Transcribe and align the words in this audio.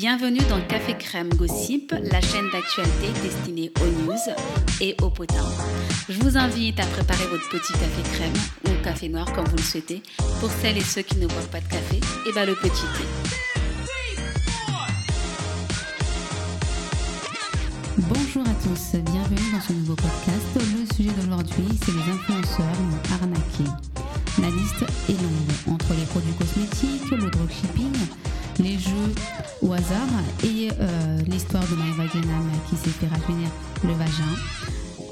Bienvenue 0.00 0.38
dans 0.48 0.60
Café 0.60 0.94
Crème 0.96 1.28
Gossip, 1.30 1.90
la 1.90 2.20
chaîne 2.20 2.48
d'actualité 2.52 3.08
destinée 3.20 3.72
aux 3.82 3.86
news 3.86 4.14
et 4.80 4.94
aux 5.02 5.10
potins. 5.10 5.50
Je 6.08 6.20
vous 6.20 6.38
invite 6.38 6.78
à 6.78 6.86
préparer 6.86 7.26
votre 7.26 7.48
petit 7.48 7.72
café 7.72 8.02
crème 8.12 8.32
ou 8.66 8.84
café 8.84 9.08
noir 9.08 9.26
comme 9.32 9.46
vous 9.46 9.56
le 9.56 9.62
souhaitez. 9.62 10.00
Pour 10.38 10.52
celles 10.62 10.78
et 10.78 10.82
ceux 10.82 11.02
qui 11.02 11.16
ne 11.16 11.26
boivent 11.26 11.48
pas 11.48 11.58
de 11.58 11.66
café, 11.66 11.96
et 12.28 12.32
ben 12.32 12.46
le 12.46 12.54
petit 12.54 12.70
thé. 12.70 13.04
Bonjour 17.98 18.42
à 18.42 18.54
tous, 18.62 19.00
bienvenue 19.00 19.52
dans 19.52 19.60
ce 19.60 19.72
nouveau 19.72 19.96
podcast. 19.96 20.46
Le 20.54 20.94
sujet 20.94 21.10
d'aujourd'hui, 21.10 21.76
c'est 21.84 21.90
les 21.90 22.12
influenceurs 22.12 22.66
arnaqués. 23.20 23.72
La 24.40 24.50
liste 24.50 24.84
est 25.08 25.20
longue 25.20 25.74
entre 25.74 25.92
les 25.94 26.04
produits 26.04 26.34
cosmétiques, 26.34 27.10
le 27.10 27.28
dropshipping, 27.28 27.92
les 28.58 28.78
jeux 28.78 29.14
au 29.62 29.72
hasard 29.72 30.08
et 30.44 30.70
euh, 30.80 31.18
l'histoire 31.26 31.62
de 31.62 31.68
Genam 31.68 32.50
qui 32.68 32.76
s'est 32.76 32.90
fait 32.90 33.06
rajeunir 33.06 33.48
le 33.84 33.92
vagin 33.92 34.34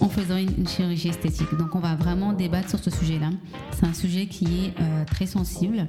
en 0.00 0.08
faisant 0.08 0.36
une, 0.36 0.68
chirurgie 0.68 1.08
esthétique. 1.08 1.54
Donc 1.56 1.74
on 1.74 1.80
va 1.80 1.94
vraiment 1.94 2.32
débattre 2.32 2.68
sur 2.68 2.78
ce 2.78 2.90
sujet-là. 2.90 3.30
C'est 3.72 3.86
un 3.86 3.94
sujet 3.94 4.26
qui 4.26 4.44
est 4.44 4.80
euh, 4.80 5.04
très 5.04 5.26
sensible 5.26 5.86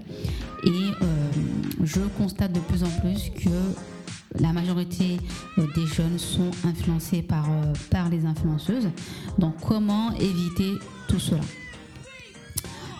et 0.64 0.70
euh, 0.70 1.30
je 1.84 2.02
constate 2.18 2.54
de 2.54 2.60
plus 2.60 2.84
en 2.84 2.90
plus 3.02 3.32
que 3.32 4.40
la 4.40 4.54
majorité 4.54 5.18
des 5.58 5.88
jeunes 5.88 6.20
sont 6.20 6.52
influencés 6.64 7.22
par 7.24 8.10
les 8.12 8.26
influenceuses. 8.26 8.90
Donc 9.40 9.56
comment 9.62 10.12
éviter 10.14 10.74
tout 11.08 11.20
cela? 11.20 11.42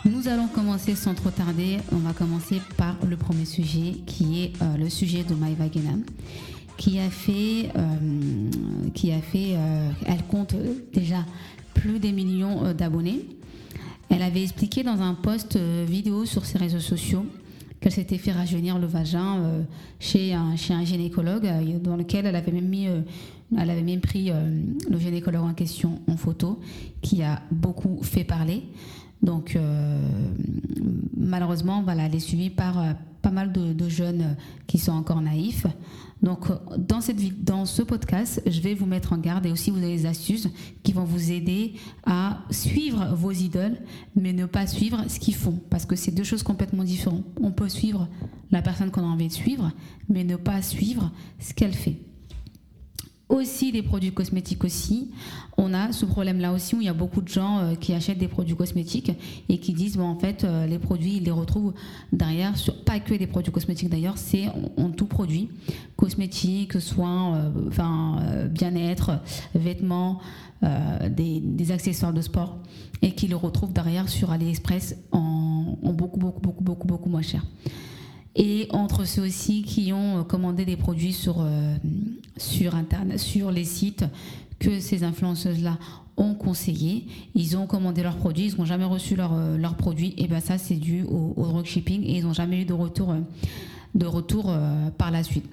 Nous 0.08 0.28
allons 0.28 0.48
commencer 0.48 0.96
sans 0.96 1.14
trop 1.14 1.30
tarder. 1.30 1.78
On 1.92 1.98
va 1.98 2.14
commencer 2.14 2.62
par 2.78 2.96
le 3.06 3.18
premier 3.18 3.46
sujet 3.46 3.94
qui 4.06 4.44
est 4.44 4.54
euh, 4.62 4.78
le 4.78 4.90
sujet 4.90 5.24
de 5.24 5.34
Maïva 5.36 5.66
Genam 5.72 6.04
qui 6.78 7.00
a 7.00 7.10
fait, 7.10 7.70
euh, 7.76 8.50
qui 8.94 9.12
a 9.12 9.20
fait 9.20 9.56
euh, 9.56 9.90
elle 10.06 10.24
compte 10.24 10.56
déjà 10.94 11.26
plus 11.74 12.00
des 12.00 12.12
millions 12.12 12.74
d'abonnés. 12.74 13.26
Elle 14.10 14.22
avait 14.22 14.44
expliqué 14.44 14.84
dans 14.84 15.02
un 15.02 15.14
post 15.14 15.58
vidéo 15.58 16.26
sur 16.26 16.46
ses 16.46 16.58
réseaux 16.58 16.80
sociaux 16.80 17.26
qu'elle 17.82 17.92
s'était 17.92 18.18
fait 18.18 18.32
rajeunir 18.32 18.80
le 18.80 18.88
vagin 18.88 19.66
chez, 20.00 20.34
un, 20.34 20.56
chez 20.56 20.74
un 20.74 20.84
gynécologue 20.84 21.48
dans 21.82 21.96
lequel 21.96 22.26
elle 22.26 22.36
avait 22.36 22.52
même 22.52 22.68
mis 22.68 22.88
elle 23.58 23.70
avait 23.70 23.84
même 23.84 24.00
pris 24.00 24.32
le 24.90 25.00
gynécologue 25.00 25.44
en 25.44 25.54
question 25.54 26.00
en 26.08 26.18
photo, 26.18 26.60
qui 27.02 27.22
a 27.22 27.42
beaucoup 27.52 28.02
fait 28.02 28.24
parler. 28.24 28.64
Donc, 29.22 29.56
euh, 29.56 30.00
malheureusement, 31.16 31.82
voilà, 31.82 32.06
elle 32.06 32.16
est 32.16 32.20
suivie 32.20 32.50
par 32.50 32.80
euh, 32.80 32.94
pas 33.22 33.32
mal 33.32 33.52
de, 33.52 33.90
jeunes 33.90 34.36
qui 34.68 34.78
sont 34.78 34.92
encore 34.92 35.22
naïfs. 35.22 35.66
Donc, 36.22 36.48
dans, 36.78 37.00
dans 37.42 37.66
ce 37.66 37.82
podcast, 37.82 38.42
je 38.46 38.62
vais 38.62 38.74
vous 38.74 38.86
mettre 38.86 39.14
en 39.14 39.18
garde 39.18 39.46
et 39.46 39.52
aussi 39.52 39.70
vous 39.70 39.78
avez 39.78 39.96
des 39.96 40.06
astuces 40.06 40.48
qui 40.84 40.94
vont 40.94 41.04
vous 41.04 41.32
aider 41.32 41.74
à 42.06 42.40
suivre 42.50 43.14
vos 43.14 43.32
idoles, 43.32 43.78
mais 44.16 44.34
ne 44.34 44.46
pas 44.46 44.66
suivre 44.66 45.04
ce 45.08 45.20
qu'ils 45.20 45.36
font, 45.36 45.60
parce 45.70 45.86
que 45.86 45.96
c'est 45.96 46.12
deux 46.12 46.24
choses 46.24 46.44
complètement 46.44 46.84
différentes. 46.84 47.26
On 47.42 47.52
peut 47.52 47.70
suivre 47.70 48.08
la 48.52 48.62
personne 48.62 48.92
qu'on 48.92 49.02
a 49.02 49.08
envie 49.08 49.28
de 49.28 49.34
suivre, 49.34 49.72
mais 50.10 50.24
ne 50.24 50.36
pas 50.36 50.62
suivre 50.62 51.12
ce 51.40 51.54
qu'elle 51.54 51.74
fait 51.74 52.00
aussi 53.30 53.72
des 53.72 53.82
produits 53.82 54.14
cosmétiques 54.14 54.64
aussi. 54.64 55.12
On 55.58 55.74
a 55.74 55.92
ce 55.92 56.06
problème-là 56.06 56.54
aussi 56.54 56.76
où 56.76 56.82
il 56.82 56.86
y 56.86 56.90
a 56.90 56.94
beaucoup 56.94 57.22
de 57.22 57.28
gens 57.28 57.60
euh, 57.60 57.76
qui 57.76 57.94
achètent 57.94 58.20
des 58.20 58.28
produits 58.28 58.56
cosmétiques 58.56 59.12
et 59.50 59.58
qui 59.58 59.74
disent 59.74 59.98
bon 59.98 60.06
en 60.06 60.18
fait 60.18 60.44
euh, 60.44 60.66
les 60.66 60.80
produits 60.80 61.18
ils 61.18 61.24
les 61.24 61.32
retrouvent 61.32 61.74
derrière 62.12 62.56
sur 62.58 62.84
pas 62.84 63.00
que 63.00 63.14
des 63.14 63.28
produits 63.28 63.52
cosmétiques 63.52 63.90
d'ailleurs 63.90 64.18
c'est 64.18 64.46
en, 64.78 64.92
tout 64.92 65.08
produit 65.08 65.50
cosmétiques 65.96 66.80
soins 66.80 67.36
euh, 67.36 67.50
enfin 67.68 68.20
bien-être 68.50 69.20
vêtements 69.56 70.20
des, 70.62 71.72
accessoires 71.72 72.14
de 72.14 72.22
sport 72.22 72.58
et 73.02 73.12
qui 73.12 73.28
le 73.28 73.36
retrouvent 73.36 73.74
derrière 73.74 74.10
sur 74.10 74.32
AliExpress 74.32 74.96
en, 75.12 75.78
en 75.84 75.94
beaucoup 75.94 76.20
beaucoup 76.20 76.42
beaucoup 76.42 76.64
beaucoup 76.64 76.88
beaucoup 76.88 77.10
moins 77.10 77.22
cher 77.22 77.44
et 78.38 78.68
entre 78.70 79.04
ceux 79.06 79.24
aussi 79.24 79.64
qui 79.64 79.92
ont 79.92 80.20
euh, 80.20 80.24
commandé 80.24 80.64
des 80.64 80.78
produits 80.78 81.12
sur, 81.12 81.38
euh, 81.40 81.76
sur 82.38 83.52
les 83.52 83.64
sites 83.66 84.06
que 84.60 84.80
ces 84.80 85.04
influenceuses-là 85.04 85.78
ont 86.18 86.36
conseillé. 86.36 87.08
Ils 87.34 87.58
ont 87.58 87.66
commandé 87.66 88.04
leurs 88.04 88.16
produits, 88.16 88.46
ils 88.46 88.58
n'ont 88.58 88.66
jamais 88.66 88.86
reçu 88.86 89.16
euh, 89.20 89.58
leurs 89.58 89.76
produits. 89.76 90.14
Et 90.18 90.28
bien 90.28 90.40
ça, 90.40 90.60
c'est 90.60 90.76
dû 90.76 91.04
au, 91.04 91.34
dropshipping 91.36 92.04
et 92.04 92.18
ils 92.18 92.24
n'ont 92.24 92.34
jamais 92.34 92.62
eu 92.62 92.66
de 92.66 92.74
retour, 92.74 93.16
de 93.96 94.06
retour 94.06 94.56
par 94.98 95.10
la 95.12 95.24
suite. 95.24 95.46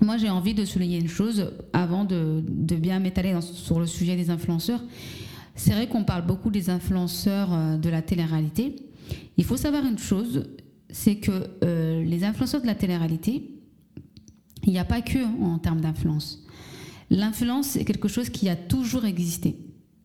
Moi, 0.00 0.16
j'ai 0.16 0.30
envie 0.30 0.54
de 0.54 0.64
souligner 0.64 1.00
une 1.00 1.08
chose 1.08 1.50
avant 1.72 2.04
de, 2.04 2.44
de 2.46 2.76
bien 2.76 3.00
m'étaler 3.00 3.36
sur 3.40 3.80
le 3.80 3.86
sujet 3.86 4.14
des 4.14 4.30
influenceurs. 4.30 4.80
C'est 5.56 5.72
vrai 5.72 5.88
qu'on 5.88 6.04
parle 6.04 6.24
beaucoup 6.24 6.50
des 6.50 6.70
influenceurs 6.70 7.78
de 7.78 7.88
la 7.88 8.02
télé-réalité. 8.02 8.76
Il 9.36 9.44
faut 9.44 9.56
savoir 9.56 9.84
une 9.84 9.98
chose, 9.98 10.44
c'est 10.90 11.16
que 11.16 11.48
euh, 11.64 12.02
les 12.02 12.24
influenceurs 12.24 12.62
de 12.62 12.66
la 12.66 12.74
télé-réalité, 12.74 13.50
il 14.64 14.70
n'y 14.70 14.78
a 14.78 14.84
pas 14.84 15.02
que 15.02 15.18
en 15.42 15.58
termes 15.58 15.80
d'influence. 15.80 16.46
L'influence 17.10 17.76
est 17.76 17.84
quelque 17.84 18.08
chose 18.08 18.28
qui 18.28 18.48
a 18.48 18.56
toujours 18.56 19.04
existé 19.04 19.56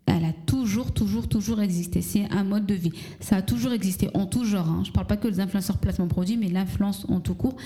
elle 0.05 0.25
a 0.25 0.33
toujours, 0.63 0.93
toujours, 0.93 1.27
toujours 1.27 1.59
existé. 1.59 2.01
C'est 2.01 2.25
un 2.31 2.45
mode 2.45 2.65
de 2.65 2.73
vie. 2.73 2.93
Ça 3.19 3.35
a 3.35 3.41
toujours 3.41 3.73
existé 3.73 4.09
en 4.13 4.25
tout 4.25 4.45
genre. 4.45 4.69
Hein. 4.69 4.81
Je 4.85 4.91
ne 4.91 4.93
parle 4.93 5.07
pas 5.07 5.17
que 5.17 5.27
des 5.27 5.41
influenceurs 5.41 5.77
placement 5.77 6.07
produit, 6.07 6.37
mais 6.37 6.47
l'influence 6.47 7.05
en 7.09 7.19
tout 7.19 7.35
court 7.35 7.57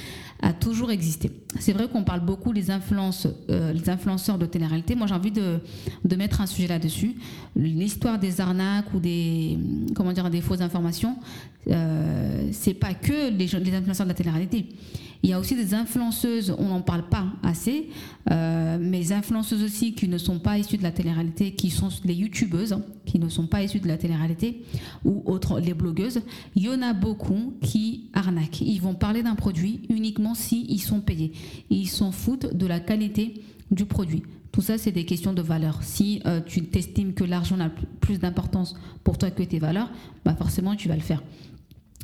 a 0.41 0.51
toujours 0.51 0.89
existé. 0.89 1.29
C'est 1.59 1.73
vrai 1.73 1.87
qu'on 1.87 2.03
parle 2.03 2.21
beaucoup 2.21 2.53
des 2.53 2.71
influences, 2.71 3.27
euh, 3.51 3.71
les 3.71 3.87
influenceurs 3.87 4.39
de 4.39 4.47
télé-réalité. 4.47 4.95
Moi, 4.95 5.05
j'ai 5.05 5.13
envie 5.13 5.29
de, 5.29 5.59
de, 6.05 6.15
mettre 6.15 6.41
un 6.41 6.47
sujet 6.47 6.67
là-dessus. 6.67 7.13
L'histoire 7.55 8.17
des 8.17 8.41
arnaques 8.41 8.91
ou 8.95 8.99
des, 8.99 9.59
comment 9.95 10.11
dire, 10.11 10.27
des 10.31 10.41
fausses 10.41 10.61
informations, 10.61 11.17
euh, 11.69 12.49
c'est 12.51 12.73
pas 12.73 12.95
que 12.95 13.29
les, 13.29 13.45
les 13.45 13.75
influenceurs 13.75 14.07
de 14.07 14.11
la 14.11 14.15
télé-réalité. 14.15 14.69
Il 15.23 15.29
y 15.29 15.33
a 15.33 15.39
aussi 15.39 15.55
des 15.55 15.73
influenceuses, 15.73 16.55
on 16.57 16.69
n'en 16.69 16.81
parle 16.81 17.07
pas 17.09 17.25
assez, 17.43 17.89
euh, 18.31 18.77
mais 18.79 19.11
influenceuses 19.11 19.63
aussi 19.63 19.93
qui 19.93 20.07
ne 20.07 20.17
sont 20.17 20.39
pas 20.39 20.57
issues 20.57 20.77
de 20.77 20.83
la 20.83 20.91
télé-réalité, 20.91 21.51
qui 21.53 21.69
sont 21.69 21.89
les 22.05 22.13
youtubeuses, 22.13 22.73
hein, 22.73 22.81
qui 23.05 23.19
ne 23.19 23.29
sont 23.29 23.47
pas 23.47 23.63
issues 23.63 23.79
de 23.79 23.87
la 23.87 23.97
télé-réalité, 23.97 24.63
ou 25.05 25.23
autres, 25.25 25.59
les 25.59 25.73
blogueuses. 25.73 26.21
Il 26.55 26.63
y 26.63 26.69
en 26.69 26.81
a 26.81 26.93
beaucoup 26.93 27.53
qui 27.61 28.09
arnaquent. 28.13 28.61
Ils 28.61 28.81
vont 28.81 28.93
parler 28.93 29.23
d'un 29.23 29.35
produit 29.35 29.81
uniquement 29.89 30.35
s'ils 30.35 30.69
ils 30.69 30.79
sont 30.79 31.01
payés. 31.01 31.31
ils 31.69 31.87
s'en 31.87 32.11
foutent 32.11 32.55
de 32.55 32.65
la 32.65 32.79
qualité 32.79 33.41
du 33.71 33.85
produit. 33.85 34.23
Tout 34.51 34.61
ça, 34.61 34.77
c'est 34.77 34.91
des 34.91 35.05
questions 35.05 35.33
de 35.33 35.41
valeur. 35.41 35.79
Si 35.83 36.21
euh, 36.25 36.41
tu 36.43 36.63
t'estimes 36.63 37.13
que 37.13 37.23
l'argent 37.23 37.59
a 37.59 37.69
plus 38.01 38.19
d'importance 38.19 38.75
pour 39.03 39.17
toi 39.17 39.29
que 39.29 39.43
tes 39.43 39.59
valeurs, 39.59 39.91
bah 40.25 40.35
forcément, 40.35 40.75
tu 40.75 40.87
vas 40.87 40.95
le 40.95 41.01
faire. 41.01 41.21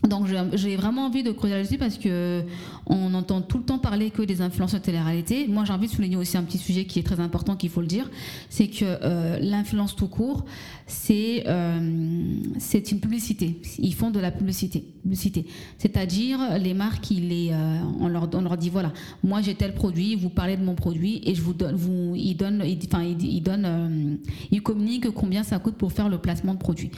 Donc 0.08 0.28
j'ai 0.54 0.76
vraiment 0.76 1.06
envie 1.06 1.24
de 1.24 1.32
creuser 1.32 1.56
là-dessus 1.56 1.78
parce 1.78 1.98
que 1.98 2.44
on 2.88 3.14
entend 3.14 3.42
tout 3.42 3.58
le 3.58 3.64
temps 3.64 3.80
parler 3.80 4.10
que 4.10 4.22
des 4.22 4.42
influenceurs 4.42 4.82
de 4.82 4.86
télé-réalité. 4.86 5.48
Moi 5.48 5.64
j'ai 5.66 5.72
envie 5.72 5.88
de 5.88 5.94
souligner 5.94 6.18
aussi 6.18 6.36
un 6.38 6.44
petit 6.44 6.58
sujet 6.58 6.84
qui 6.84 7.00
est 7.00 7.04
très 7.04 7.22
important 7.22 7.56
qu'il 7.56 7.70
faut 7.70 7.80
le 7.80 7.88
dire, 7.88 8.12
c'est 8.50 8.68
que 8.68 8.84
euh, 8.84 9.40
l'influence 9.40 9.96
tout 9.96 10.10
court, 10.10 10.44
c'est 10.88 11.46
euh, 11.48 12.36
c'est 12.60 12.92
une 12.92 13.00
publicité. 13.00 13.62
Ils 13.80 13.94
font 13.94 14.12
de 14.12 14.20
la 14.20 14.32
publicité, 14.32 14.82
publicité. 15.04 15.46
C'est-à-dire 15.78 16.58
les 16.60 16.74
marques, 16.74 17.10
euh, 17.12 17.80
on, 18.02 18.10
leur, 18.10 18.28
on 18.34 18.42
leur 18.42 18.58
dit 18.58 18.70
voilà, 18.70 18.92
moi 19.24 19.42
j'ai 19.42 19.56
tel 19.56 19.74
produit, 19.74 20.16
vous 20.16 20.30
parlez 20.30 20.58
de 20.58 20.66
mon 20.66 20.76
produit 20.76 21.22
et 21.24 21.34
je 21.34 21.42
vous 21.42 21.54
donne, 21.54 21.76
vous, 21.76 22.14
ils 22.16 22.36
donnent, 22.36 22.62
enfin 22.86 23.04
ils, 23.04 23.42
donnent, 23.42 24.20
ils 24.52 24.62
communiquent 24.62 25.12
combien 25.12 25.44
ça 25.44 25.60
coûte 25.60 25.76
pour 25.76 25.94
faire 25.94 26.10
le 26.10 26.18
placement 26.18 26.54
de 26.54 26.60
produit. 26.60 26.92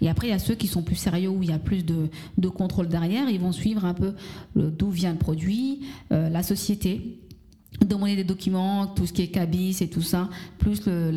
Et 0.00 0.08
après 0.08 0.28
il 0.28 0.30
y 0.30 0.34
a 0.34 0.38
ceux 0.38 0.54
qui 0.54 0.68
sont 0.68 0.82
plus 0.82 0.94
sérieux 0.94 1.30
où 1.30 1.42
il 1.42 1.50
y 1.50 1.52
a 1.52 1.58
plus 1.58 1.84
de 1.84 2.43
contrôle 2.48 2.88
derrière. 2.88 3.28
Ils 3.28 3.40
vont 3.40 3.52
suivre 3.52 3.84
un 3.84 3.94
peu 3.94 4.14
d'où 4.54 4.90
vient 4.90 5.12
le 5.12 5.18
produit, 5.18 5.80
euh, 6.12 6.28
la 6.28 6.42
société 6.42 7.20
demander 7.84 8.16
des 8.16 8.24
documents, 8.24 8.86
tout 8.86 9.04
ce 9.06 9.12
qui 9.12 9.22
est 9.22 9.28
cabis 9.28 9.82
et 9.82 9.88
tout 9.88 10.02
ça, 10.02 10.28
plus 10.58 10.86
le, 10.86 11.10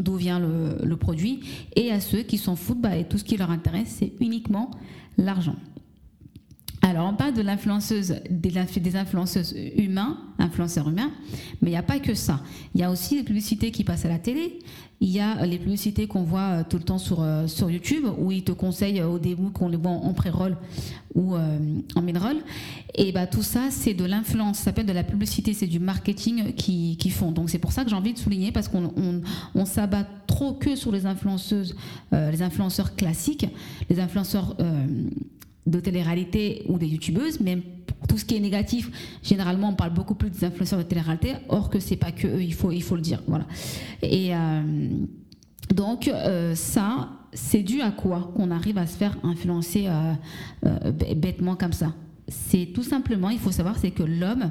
d'où 0.00 0.16
vient 0.16 0.40
le, 0.40 0.96
produit. 0.96 1.40
Et 1.76 1.92
à 1.92 2.00
ceux 2.00 2.22
qui 2.22 2.38
s'en 2.38 2.56
foutent, 2.56 2.80
bah, 2.80 2.96
et 2.96 3.04
tout 3.04 3.18
ce 3.18 3.24
qui 3.24 3.36
leur 3.36 3.50
intéresse, 3.50 3.96
c'est 3.98 4.12
uniquement 4.20 4.70
l'argent. 5.16 5.56
Alors, 6.84 7.08
on 7.08 7.14
parle 7.14 7.32
de 7.32 7.40
l'influenceuse, 7.40 8.16
des, 8.28 8.58
influenceuses 8.58 9.54
humains, 9.74 10.18
influenceurs 10.38 10.86
humains, 10.86 11.10
mais 11.62 11.70
il 11.70 11.72
n'y 11.72 11.78
a 11.78 11.82
pas 11.82 11.98
que 11.98 12.12
ça. 12.12 12.42
Il 12.74 12.80
y 12.82 12.84
a 12.84 12.90
aussi 12.90 13.16
les 13.16 13.22
publicités 13.22 13.70
qui 13.70 13.84
passent 13.84 14.04
à 14.04 14.10
la 14.10 14.18
télé. 14.18 14.58
Il 15.00 15.08
y 15.08 15.18
a 15.18 15.46
les 15.46 15.58
publicités 15.58 16.06
qu'on 16.06 16.24
voit 16.24 16.40
euh, 16.40 16.62
tout 16.68 16.76
le 16.76 16.82
temps 16.82 16.98
sur, 16.98 17.22
euh, 17.22 17.46
sur 17.46 17.70
YouTube, 17.70 18.04
où 18.18 18.32
ils 18.32 18.44
te 18.44 18.52
conseillent 18.52 19.00
euh, 19.00 19.08
au 19.08 19.18
début 19.18 19.50
qu'on 19.50 19.68
les 19.68 19.78
voit 19.78 19.92
en 19.92 20.12
pré-roll 20.12 20.58
ou 21.14 21.36
en 21.36 22.02
mid-roll. 22.02 22.38
Et 22.96 23.12
bah, 23.12 23.28
tout 23.28 23.44
ça, 23.44 23.68
c'est 23.70 23.94
de 23.94 24.04
l'influence. 24.04 24.58
Ça 24.58 24.64
s'appelle 24.64 24.84
de 24.84 24.92
la 24.92 25.04
publicité, 25.04 25.54
c'est 25.54 25.68
du 25.68 25.78
marketing 25.78 26.52
qui, 26.54 26.96
qui 26.96 27.08
font. 27.08 27.30
Donc, 27.30 27.50
c'est 27.50 27.60
pour 27.60 27.70
ça 27.70 27.84
que 27.84 27.90
j'ai 27.90 27.96
envie 27.96 28.12
de 28.12 28.18
souligner, 28.18 28.50
parce 28.50 28.66
qu'on 28.66 28.92
on, 29.54 29.64
s'abat 29.64 30.06
trop 30.26 30.54
que 30.54 30.74
sur 30.74 30.90
les 30.90 31.06
influenceuses, 31.06 31.76
les 32.10 32.42
influenceurs 32.42 32.96
classiques, 32.96 33.46
les 33.88 34.00
influenceurs 34.00 34.56
de 35.66 35.80
télé-réalité 35.80 36.62
ou 36.68 36.78
des 36.78 36.86
youtubeuses, 36.86 37.40
mais 37.40 37.58
tout 38.08 38.18
ce 38.18 38.24
qui 38.24 38.36
est 38.36 38.40
négatif, 38.40 38.90
généralement, 39.22 39.70
on 39.70 39.74
parle 39.74 39.94
beaucoup 39.94 40.14
plus 40.14 40.30
des 40.30 40.44
influenceurs 40.44 40.78
de 40.78 40.84
télé-réalité, 40.84 41.34
or 41.48 41.70
que 41.70 41.80
c'est 41.80 41.96
pas 41.96 42.12
que 42.12 42.26
eux, 42.26 42.42
il 42.42 42.52
faut, 42.52 42.70
il 42.70 42.82
faut 42.82 42.96
le 42.96 43.02
dire. 43.02 43.22
Voilà. 43.26 43.46
Et 44.02 44.32
donc, 45.74 46.10
ça, 46.54 47.08
c'est 47.32 47.62
dû 47.62 47.80
à 47.80 47.90
quoi 47.90 48.32
qu'on 48.36 48.50
arrive 48.50 48.76
à 48.76 48.86
se 48.86 48.96
faire 48.96 49.16
influencer 49.22 49.88
bêtement 51.16 51.56
comme 51.56 51.72
ça? 51.72 51.94
C'est 52.28 52.66
tout 52.74 52.82
simplement, 52.82 53.30
il 53.30 53.38
faut 53.38 53.52
savoir, 53.52 53.78
c'est 53.78 53.90
que 53.90 54.02
l'homme 54.02 54.50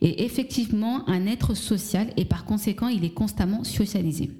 est 0.00 0.22
effectivement 0.22 1.06
un 1.06 1.26
être 1.26 1.54
social 1.54 2.08
et 2.16 2.24
par 2.24 2.46
conséquent, 2.46 2.88
il 2.88 3.04
est 3.04 3.12
constamment 3.12 3.62
socialisé. 3.62 4.30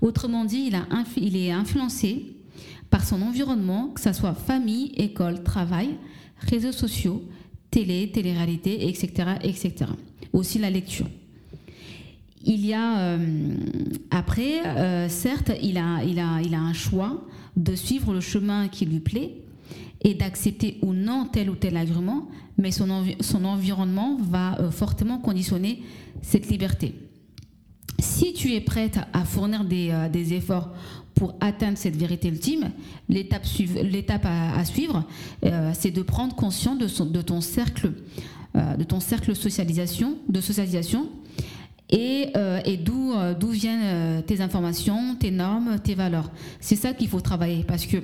Autrement 0.00 0.46
dit, 0.46 0.68
il, 0.68 0.74
a, 0.74 0.86
il 1.18 1.36
est 1.36 1.50
influencé 1.50 2.36
par 2.94 3.04
son 3.04 3.22
environnement, 3.22 3.88
que 3.88 4.00
ce 4.00 4.12
soit 4.12 4.34
famille, 4.34 4.92
école, 4.96 5.42
travail, 5.42 5.96
réseaux 6.38 6.70
sociaux, 6.70 7.24
télé, 7.68 8.08
télé-réalité, 8.12 8.86
etc., 8.86 9.30
etc. 9.42 9.90
Aussi 10.32 10.60
la 10.60 10.70
lecture. 10.70 11.08
Il 12.44 12.64
y 12.64 12.72
a, 12.72 13.00
euh, 13.00 13.56
après, 14.12 14.64
euh, 14.64 15.08
certes, 15.08 15.50
il 15.60 15.76
a, 15.76 16.04
il, 16.04 16.20
a, 16.20 16.60
un 16.60 16.72
choix 16.72 17.20
de 17.56 17.74
suivre 17.74 18.14
le 18.14 18.20
chemin 18.20 18.68
qui 18.68 18.86
lui 18.86 19.00
plaît 19.00 19.42
et 20.00 20.14
d'accepter 20.14 20.78
ou 20.82 20.92
non 20.92 21.26
tel 21.26 21.50
ou 21.50 21.56
tel 21.56 21.76
argument, 21.76 22.28
mais 22.58 22.70
son, 22.70 22.90
environnement 23.44 24.18
va 24.20 24.60
euh, 24.60 24.70
fortement 24.70 25.18
conditionner 25.18 25.82
cette 26.22 26.48
liberté. 26.48 26.94
Si 27.98 28.34
tu 28.34 28.52
es 28.52 28.60
prête 28.60 29.00
à 29.12 29.24
fournir 29.24 29.64
des 29.64 30.34
efforts 30.34 30.70
pour 31.14 31.34
atteindre 31.40 31.78
cette 31.78 31.96
vérité 31.96 32.28
ultime, 32.28 32.70
l'étape 33.08 33.44
à, 34.24 34.58
à, 34.58 34.64
suivre, 34.64 35.04
euh, 35.44 35.70
c'est 35.74 35.90
de 35.90 36.02
prendre 36.02 36.34
conscience 36.34 36.78
de, 36.78 36.88
son, 36.88 37.06
de 37.06 37.22
ton 37.22 37.40
cercle, 37.40 37.92
de 38.54 38.84
ton 38.84 39.00
cercle 39.00 39.34
socialisation, 39.34 40.16
de 40.28 40.40
socialisation, 40.40 41.08
et, 41.90 42.32
et 42.64 42.76
d'où 42.76 43.12
d'où 43.38 43.48
viennent 43.48 44.22
tes 44.22 44.40
informations, 44.40 45.16
tes 45.16 45.32
normes, 45.32 45.80
tes 45.82 45.96
valeurs. 45.96 46.30
C'est 46.60 46.76
ça 46.76 46.92
qu'il 46.92 47.08
faut 47.08 47.20
travailler 47.20 47.64
parce 47.64 47.84
que 47.84 47.96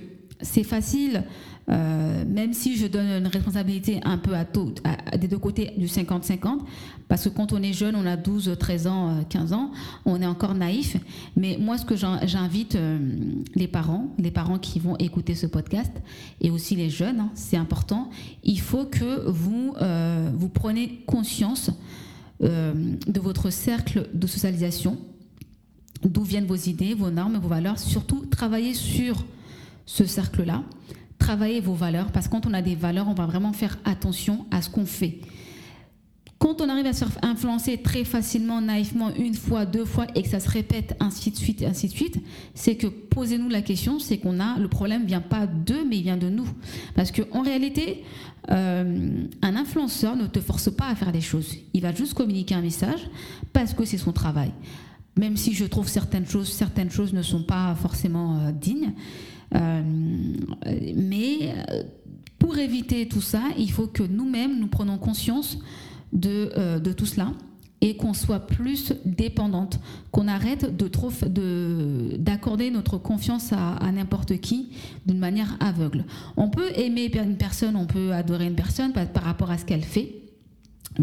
c'est 0.43 0.65
facile 0.65 1.25
euh, 1.71 2.25
même 2.27 2.53
si 2.53 2.77
je 2.77 2.87
donne 2.87 3.07
une 3.07 3.27
responsabilité 3.27 4.01
un 4.05 4.19
peu 4.19 4.35
à, 4.35 4.45
tout, 4.45 4.75
des 5.19 5.29
deux 5.29 5.39
côtés 5.39 5.73
du 5.77 5.87
50-50, 5.87 6.61
parce 7.07 7.25
que 7.25 7.29
quand 7.29 7.53
on 7.53 7.63
est 7.63 7.73
jeune, 7.73 7.95
on 7.95 8.07
a 8.07 8.17
12, 8.17 8.57
13 8.59 8.87
ans, 8.87 9.25
15 9.29 9.53
euh, 9.53 9.57
ans, 9.57 9.71
on 10.05 10.21
est 10.21 10.27
encore 10.27 10.55
naïf. 10.55 10.97
Mais 11.37 11.59
moi, 11.61 11.79
ce 11.79 11.85
que 11.85 11.95
j'invite 11.97 12.75
euh, 12.75 12.99
les 13.55 13.69
parents, 13.69 14.09
les 14.19 14.31
parents 14.31 14.59
qui 14.59 14.81
vont 14.81 14.97
écouter 14.97 15.35
ce 15.35 15.47
podcast, 15.47 15.93
et 16.41 16.51
aussi 16.51 16.75
les 16.75 16.91
jeunes, 16.91 17.21
hein, 17.21 17.31
c'est 17.35 17.57
important, 17.57 18.11
il 18.43 18.61
faut 18.61 18.85
que 18.85 19.29
vous, 19.29 19.75
vous 20.35 20.49
preniez 20.49 21.03
conscience 21.07 21.71
de 22.41 23.21
votre 23.21 23.51
cercle 23.51 24.09
de 24.15 24.27
socialisation, 24.27 24.99
d'où 26.03 26.23
viennent 26.23 26.47
vos 26.47 26.57
idées, 26.57 26.95
vos 26.95 27.11
normes, 27.11 27.37
vos 27.37 27.49
valeurs, 27.49 27.79
surtout 27.79 28.25
travailler 28.27 28.75
sur 28.75 29.25
ce 29.91 30.05
cercle-là 30.05 30.63
travailler 31.19 31.61
vos 31.61 31.75
valeurs, 31.75 32.11
parce 32.13 32.27
que 32.27 32.33
quand 32.33 32.47
on 32.47 32.55
a 32.55 32.63
des 32.63 32.75
valeurs, 32.75 33.07
on 33.07 33.15
va 33.15 33.27
vraiment 33.27 33.53
faire 33.53 33.77
attention 33.85 34.47
à 34.51 34.63
ce 34.63 34.71
qu'on 34.71 34.87
fait. 34.87 35.19
Quand 36.39 36.63
on 36.63 36.69
arrive 36.71 36.87
à 36.87 36.95
se 36.95 37.05
influencer 37.21 37.77
très 37.77 38.05
facilement, 38.05 38.63
naïvement, 38.63 39.11
une 39.15 39.35
fois, 39.35 39.67
deux 39.67 39.85
fois, 39.85 40.07
et 40.15 40.23
que 40.23 40.29
ça 40.29 40.41
se 40.41 40.49
répète 40.49 40.97
ainsi 40.99 41.31
de 41.31 41.37
suite, 41.37 41.63
ainsi 41.63 41.89
de 41.89 41.93
suite, 41.93 42.17
c'est 42.55 42.77
que 42.77 42.87
posez-nous 42.87 43.51
la 43.51 43.61
question, 43.61 43.99
c'est 43.99 44.17
qu'on 44.17 44.41
a 44.41 44.59
le 44.59 44.69
problème 44.69 45.05
vient 45.05 45.21
pas 45.21 45.47
d'eux, 45.47 45.85
mais 45.87 45.99
il 45.99 46.03
vient 46.03 46.17
de 46.17 46.31
nous. 46.31 46.49
Parce 46.95 47.11
que 47.11 47.23
en 47.33 47.43
réalité, 47.43 48.03
euh, 48.51 49.25
un 49.43 49.57
influenceur 49.57 50.17
ne 50.17 50.27
te 50.27 50.41
force 50.41 50.71
pas 50.71 50.89
à 50.89 50.95
faire 50.95 51.13
des 51.13 51.21
choses. 51.21 51.57
Il 51.75 51.83
va 51.83 51.95
juste 51.95 52.15
communiquer 52.15 52.55
un 52.55 52.63
message 52.63 53.01
parce 53.53 53.75
que 53.75 53.85
c'est 53.85 53.99
son 53.99 54.13
travail. 54.13 54.53
Même 55.17 55.37
si 55.37 55.53
je 55.53 55.67
trouve 55.67 55.89
certaines 55.89 56.27
choses, 56.27 56.49
certaines 56.49 56.91
choses 56.91 57.13
ne 57.13 57.23
sont 57.23 57.43
pas 57.43 57.75
forcément 57.75 58.39
euh, 58.39 58.53
dignes. 58.53 58.95
Euh, 59.55 59.83
mais 60.97 61.53
euh, 61.71 61.83
pour 62.39 62.59
éviter 62.59 63.09
tout 63.09 63.21
ça, 63.21 63.43
il 63.59 63.71
faut 63.71 63.87
que 63.87 64.03
nous-mêmes, 64.03 64.59
nous 64.59 64.69
prenions 64.69 64.99
conscience 64.99 65.59
de, 66.13 66.53
euh, 66.57 66.79
de 66.79 66.93
tout 66.93 67.07
cela 67.07 67.33
et 67.83 67.97
qu'on 67.97 68.13
soit 68.13 68.41
plus 68.41 68.93
dépendante, 69.07 69.81
qu'on 70.11 70.29
arrête 70.29 70.77
de 70.77 70.87
trop 70.87 71.11
d'accorder 72.19 72.71
notre 72.71 72.99
confiance 72.99 73.55
à, 73.55 73.91
n'importe 73.91 74.39
qui 74.39 74.69
d'une 75.07 75.19
manière 75.19 75.57
aveugle. 75.61 76.05
On 76.37 76.51
peut 76.51 76.71
aimer 76.77 77.11
une 77.15 77.39
personne, 77.39 77.77
on 77.77 77.87
peut 77.87 78.13
adorer 78.13 78.47
une 78.47 78.55
personne 78.55 78.93
par 78.93 79.23
rapport 79.23 79.51
à 79.51 79.57
ce 79.57 79.65
qu'elle 79.65 79.83
fait, 79.83 80.20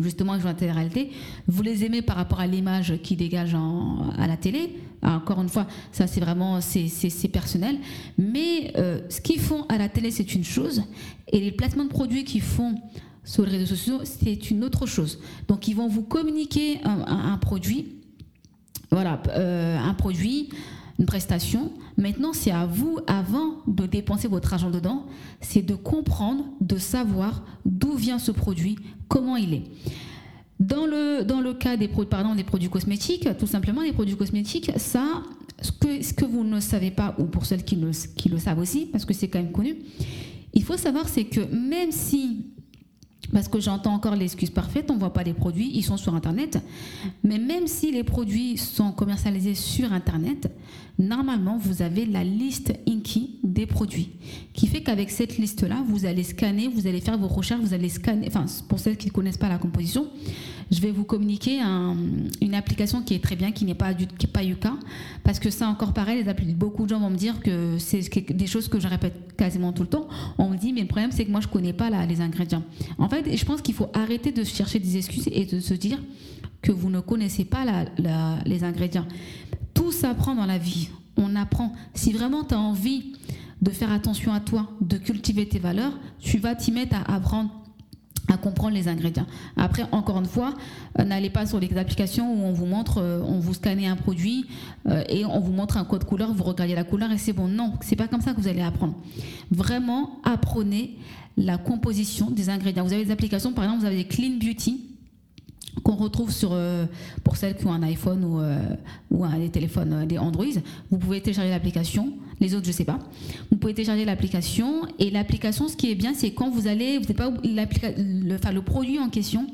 justement 0.02 0.38
vois 0.38 0.54
la 0.60 0.74
réalité 0.74 1.12
vous 1.48 1.64
les 1.64 1.86
aimez 1.86 2.02
par 2.02 2.16
rapport 2.16 2.40
à 2.40 2.48
l'image 2.48 2.98
qui 3.04 3.16
dégage 3.16 3.56
à 4.18 4.28
la 4.28 4.38
télé. 4.38 4.76
encore 5.02 5.42
une 5.42 5.50
fois, 5.50 5.68
ça 5.92 6.08
c'est 6.08 6.20
vraiment 6.20 6.60
c'est 6.62 7.28
personnel. 7.32 7.78
Mais 8.18 8.74
euh, 8.78 9.02
ce 9.10 9.22
qu'ils 9.22 9.40
font 9.40 9.66
à 9.70 9.78
la 9.78 9.90
télé 9.90 10.12
c'est 10.12 10.36
une 10.36 10.44
chose 10.44 10.84
et 11.32 11.40
les 11.40 11.52
placements 11.52 11.86
de 11.86 11.90
produits 11.90 12.24
qu'ils 12.24 12.42
font 12.42 12.76
sur 13.24 13.46
les 13.46 13.52
réseaux 13.52 13.76
sociaux 13.76 14.00
c'est 14.04 14.52
une 14.52 14.64
autre 14.64 14.86
chose. 14.86 15.20
Donc 15.48 15.68
ils 15.68 15.76
vont 15.76 15.88
vous 15.88 16.04
communiquer 16.04 16.80
un, 16.84 17.38
produit, 17.38 17.96
voilà, 18.92 19.22
euh, 19.30 19.78
un 19.78 19.94
produit 19.94 20.50
une 21.00 21.06
prestation. 21.06 21.72
Maintenant, 21.98 22.34
c'est 22.34 22.52
à 22.52 22.66
vous, 22.66 23.00
avant 23.08 23.62
de 23.68 23.86
dépenser 23.86 24.28
votre 24.28 24.54
argent 24.54 24.70
dedans, 24.70 25.06
c'est 25.42 25.62
de 25.62 25.76
comprendre, 25.76 26.46
de 26.62 26.78
savoir 26.78 27.44
d'où 27.66 27.94
vient 27.94 28.20
ce 28.20 28.32
produit, 28.32 28.78
comment 29.08 29.36
il 29.36 29.54
est. 29.54 29.64
Dans 30.60 30.88
le, 30.88 31.24
dans 31.24 31.40
le 31.40 31.54
cas 31.54 31.78
des, 31.78 31.88
pardon, 31.88 32.34
des 32.34 32.44
produits 32.44 32.70
cosmétiques, 32.70 33.28
tout 33.38 33.46
simplement, 33.46 33.82
les 33.82 33.94
produits 33.94 34.16
cosmétiques, 34.16 34.72
ça, 34.78 35.22
ce 35.62 35.72
que, 35.72 36.02
ce 36.02 36.14
que 36.14 36.26
vous 36.26 36.44
ne 36.44 36.60
savez 36.60 36.90
pas, 36.90 37.16
ou 37.20 37.26
pour 37.26 37.46
celles 37.46 37.64
qui 37.64 37.76
le, 37.76 37.92
qui 38.16 38.30
le 38.30 38.40
savent 38.40 38.60
aussi, 38.60 38.88
parce 38.88 39.06
que 39.06 39.14
c'est 39.14 39.28
quand 39.28 39.40
même 39.40 39.52
connu, 39.52 39.76
il 40.54 40.64
faut 40.64 40.78
savoir, 40.78 41.08
c'est 41.08 41.26
que 41.26 41.42
même 41.54 41.92
si 41.92 42.48
parce 43.34 43.48
que 43.48 43.60
j'entends 43.60 43.94
encore 43.94 44.16
l'excuse 44.16 44.50
parfaite, 44.50 44.90
on 44.90 44.96
ne 44.96 45.00
voit 45.00 45.14
pas 45.14 45.24
les 45.24 45.34
produits, 45.34 45.72
ils 45.74 45.84
sont 45.84 45.98
sur 45.98 46.16
Internet. 46.16 46.60
Mais 47.24 47.38
même 47.38 47.68
si 47.68 47.92
les 47.92 48.04
produits 48.04 48.58
sont 48.58 48.92
commercialisés 48.92 49.56
sur 49.56 49.92
Internet, 49.92 50.52
normalement, 50.98 51.58
vous 51.58 51.82
avez 51.82 52.06
la 52.06 52.24
liste 52.24 52.74
Inky 52.88 53.37
produits. 53.66 54.12
Qui 54.54 54.68
fait 54.68 54.82
qu'avec 54.82 55.10
cette 55.10 55.38
liste-là, 55.38 55.84
vous 55.88 56.06
allez 56.06 56.24
scanner, 56.24 56.68
vous 56.68 56.88
allez 56.88 57.02
faire 57.02 57.18
vos 57.18 57.28
recherches, 57.28 57.62
vous 57.62 57.74
allez 57.74 57.90
scanner, 57.90 58.28
enfin, 58.28 58.46
pour 58.68 58.80
celles 58.80 58.98
qui 58.98 59.08
ne 59.08 59.12
connaissent 59.12 59.38
pas 59.38 59.50
la 59.50 59.58
composition, 59.58 60.08
je 60.70 60.82
vais 60.82 60.92
vous 60.92 61.06
communiquer 61.06 61.62
une 62.42 62.54
application 62.54 63.02
qui 63.02 63.14
est 63.14 63.24
très 63.24 63.36
bien, 63.36 63.52
qui 63.52 63.64
n'est 63.64 63.74
pas, 63.74 63.94
pas 64.34 64.44
Yuka, 64.44 64.74
parce 65.24 65.40
que 65.40 65.50
ça 65.50 65.68
encore 65.70 65.94
pareil, 65.94 66.24
les 66.24 66.54
beaucoup 66.54 66.84
de 66.84 66.90
gens 66.90 67.00
vont 67.00 67.10
me 67.10 67.16
dire 67.16 67.42
que 67.42 67.78
c'est 67.80 68.02
des 68.34 68.48
choses 68.48 68.68
que 68.68 68.80
je 68.80 68.88
répète 68.88 69.36
quasiment 69.38 69.72
tout 69.72 69.84
le 69.84 69.90
temps. 69.90 70.08
On 70.38 70.50
me 70.50 70.58
dit, 70.58 70.74
mais 70.74 70.82
le 70.82 70.88
problème 70.88 71.12
c'est 71.12 71.24
que 71.26 71.32
moi 71.32 71.40
je 71.40 71.48
connais 71.48 71.74
pas 71.74 71.90
les 72.06 72.22
ingrédients. 72.22 72.64
En 72.98 73.08
fait, 73.08 73.36
je 73.36 73.46
pense 73.46 73.62
qu'il 73.62 73.76
faut 73.76 73.90
arrêter 73.94 74.32
de 74.32 74.44
chercher 74.44 74.80
des 74.80 74.98
excuses 74.98 75.30
et 75.32 75.46
de 75.46 75.60
se 75.62 75.74
dire 75.74 76.00
que 76.62 76.72
vous 76.74 76.90
ne 76.90 77.00
connaissez 77.00 77.46
pas 77.46 77.64
les 78.46 78.64
ingrédients. 78.66 79.06
Tout 79.74 79.92
s'apprend 79.94 80.36
dans 80.36 80.46
la 80.46 80.58
vie. 80.58 80.90
On 81.16 81.36
apprend. 81.36 81.74
Si 81.94 82.12
vraiment 82.12 82.44
tu 82.44 82.56
as 82.56 82.60
envie 82.60 83.14
de 83.62 83.72
faire 83.72 83.92
attention 83.92 84.34
à 84.34 84.40
toi, 84.40 84.68
de 84.82 84.98
cultiver 84.98 85.48
tes 85.48 85.60
valeurs, 85.60 85.94
tu 86.20 86.38
vas 86.38 86.56
t'y 86.56 86.72
mettre 86.72 86.96
à 86.96 87.16
apprendre 87.16 87.52
à 88.28 88.38
comprendre 88.38 88.74
les 88.74 88.88
ingrédients. 88.88 89.26
Après, 89.56 89.86
encore 89.92 90.20
une 90.20 90.26
fois, 90.26 90.54
euh, 91.00 91.04
n'allez 91.04 91.30
pas 91.30 91.46
sur 91.46 91.60
les 91.60 91.78
applications 91.78 92.34
où 92.34 92.46
on 92.46 92.52
vous 92.52 92.66
montre, 92.66 93.00
euh, 93.02 93.22
on 93.26 93.40
vous 93.40 93.54
scanne 93.54 93.84
un 93.84 93.96
produit 93.96 94.46
euh, 94.88 95.04
et 95.10 95.26
on 95.26 95.40
vous 95.40 95.52
montre 95.52 95.78
un 95.78 95.86
code 95.86 96.04
couleur, 96.04 96.34
vous 96.34 96.44
regardez 96.44 96.76
la 96.76 96.84
couleur 96.84 97.12
et 97.12 97.18
c'est 97.18 97.34
bon. 97.34 97.48
Non, 97.48 97.74
c'est 97.82 97.96
pas 97.96 98.08
comme 98.08 98.22
ça 98.22 98.34
que 98.34 98.42
vous 98.42 98.48
allez 98.48 98.62
apprendre. 98.62 98.96
Vraiment, 99.52 100.20
apprenez 100.24 100.98
la 101.38 101.58
composition 101.58 102.30
des 102.30 102.50
ingrédients. 102.50 102.84
Vous 102.84 102.94
avez 102.94 103.06
des 103.06 103.12
applications, 103.12 103.54
par 103.54 103.64
exemple, 103.64 103.82
vous 103.82 103.88
avez 103.88 104.06
Clean 104.06 104.38
Beauty 104.40 104.84
qu'on 105.84 105.96
retrouve 105.96 106.32
sur, 106.32 106.58
pour 107.24 107.38
celles 107.38 107.56
qui 107.56 107.68
ont 107.68 107.72
un 107.72 107.84
iPhone 107.84 108.26
ou, 108.26 108.42
ou 109.12 109.24
un, 109.24 109.38
des 109.38 109.50
téléphones, 109.50 110.08
des 110.08 110.18
Android. 110.18 110.46
Vous 110.90 110.98
pouvez 110.98 111.22
télécharger 111.22 111.52
l'application. 111.52 112.14
Les 112.40 112.54
autres, 112.54 112.66
je 112.66 112.70
ne 112.70 112.76
sais 112.76 112.86
pas. 112.86 113.00
Vous 113.50 113.58
pouvez 113.58 113.74
télécharger 113.74 114.06
l'application. 114.06 114.82
Et 115.00 115.10
l'application, 115.10 115.68
ce 115.68 115.76
qui 115.76 115.92
est 115.92 115.96
bien, 115.96 116.14
c'est 116.14 116.32
quand 116.32 116.50
vous 116.50 116.68
allez, 116.68 117.00
vous 117.00 117.14
pas, 117.14 117.32
le, 117.44 118.54
le 118.54 118.62
produit 118.62 119.00
en 119.00 119.10
question 119.10 119.48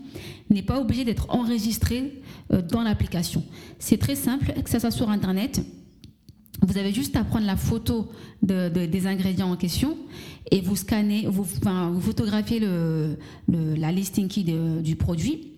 n'est 0.49 0.63
pas 0.63 0.79
obligé 0.79 1.05
d'être 1.05 1.29
enregistré 1.29 2.21
dans 2.49 2.81
l'application. 2.81 3.43
C'est 3.79 3.97
très 3.97 4.15
simple, 4.15 4.53
que 4.63 4.69
ça 4.69 4.79
soit 4.79 4.91
sur 4.91 5.09
Internet. 5.09 5.61
Vous 6.61 6.77
avez 6.77 6.93
juste 6.93 7.15
à 7.15 7.23
prendre 7.23 7.45
la 7.45 7.57
photo 7.57 8.09
de, 8.41 8.69
des 8.69 9.07
ingrédients 9.07 9.51
en 9.51 9.57
question 9.57 9.97
et 10.51 10.61
vous 10.61 10.75
scannez, 10.75 11.25
vous, 11.27 11.43
vous 11.43 12.01
photographiez 12.01 12.61
la 13.47 13.91
listing 13.91 14.27
key 14.27 14.43
du 14.81 14.95
produit 14.95 15.53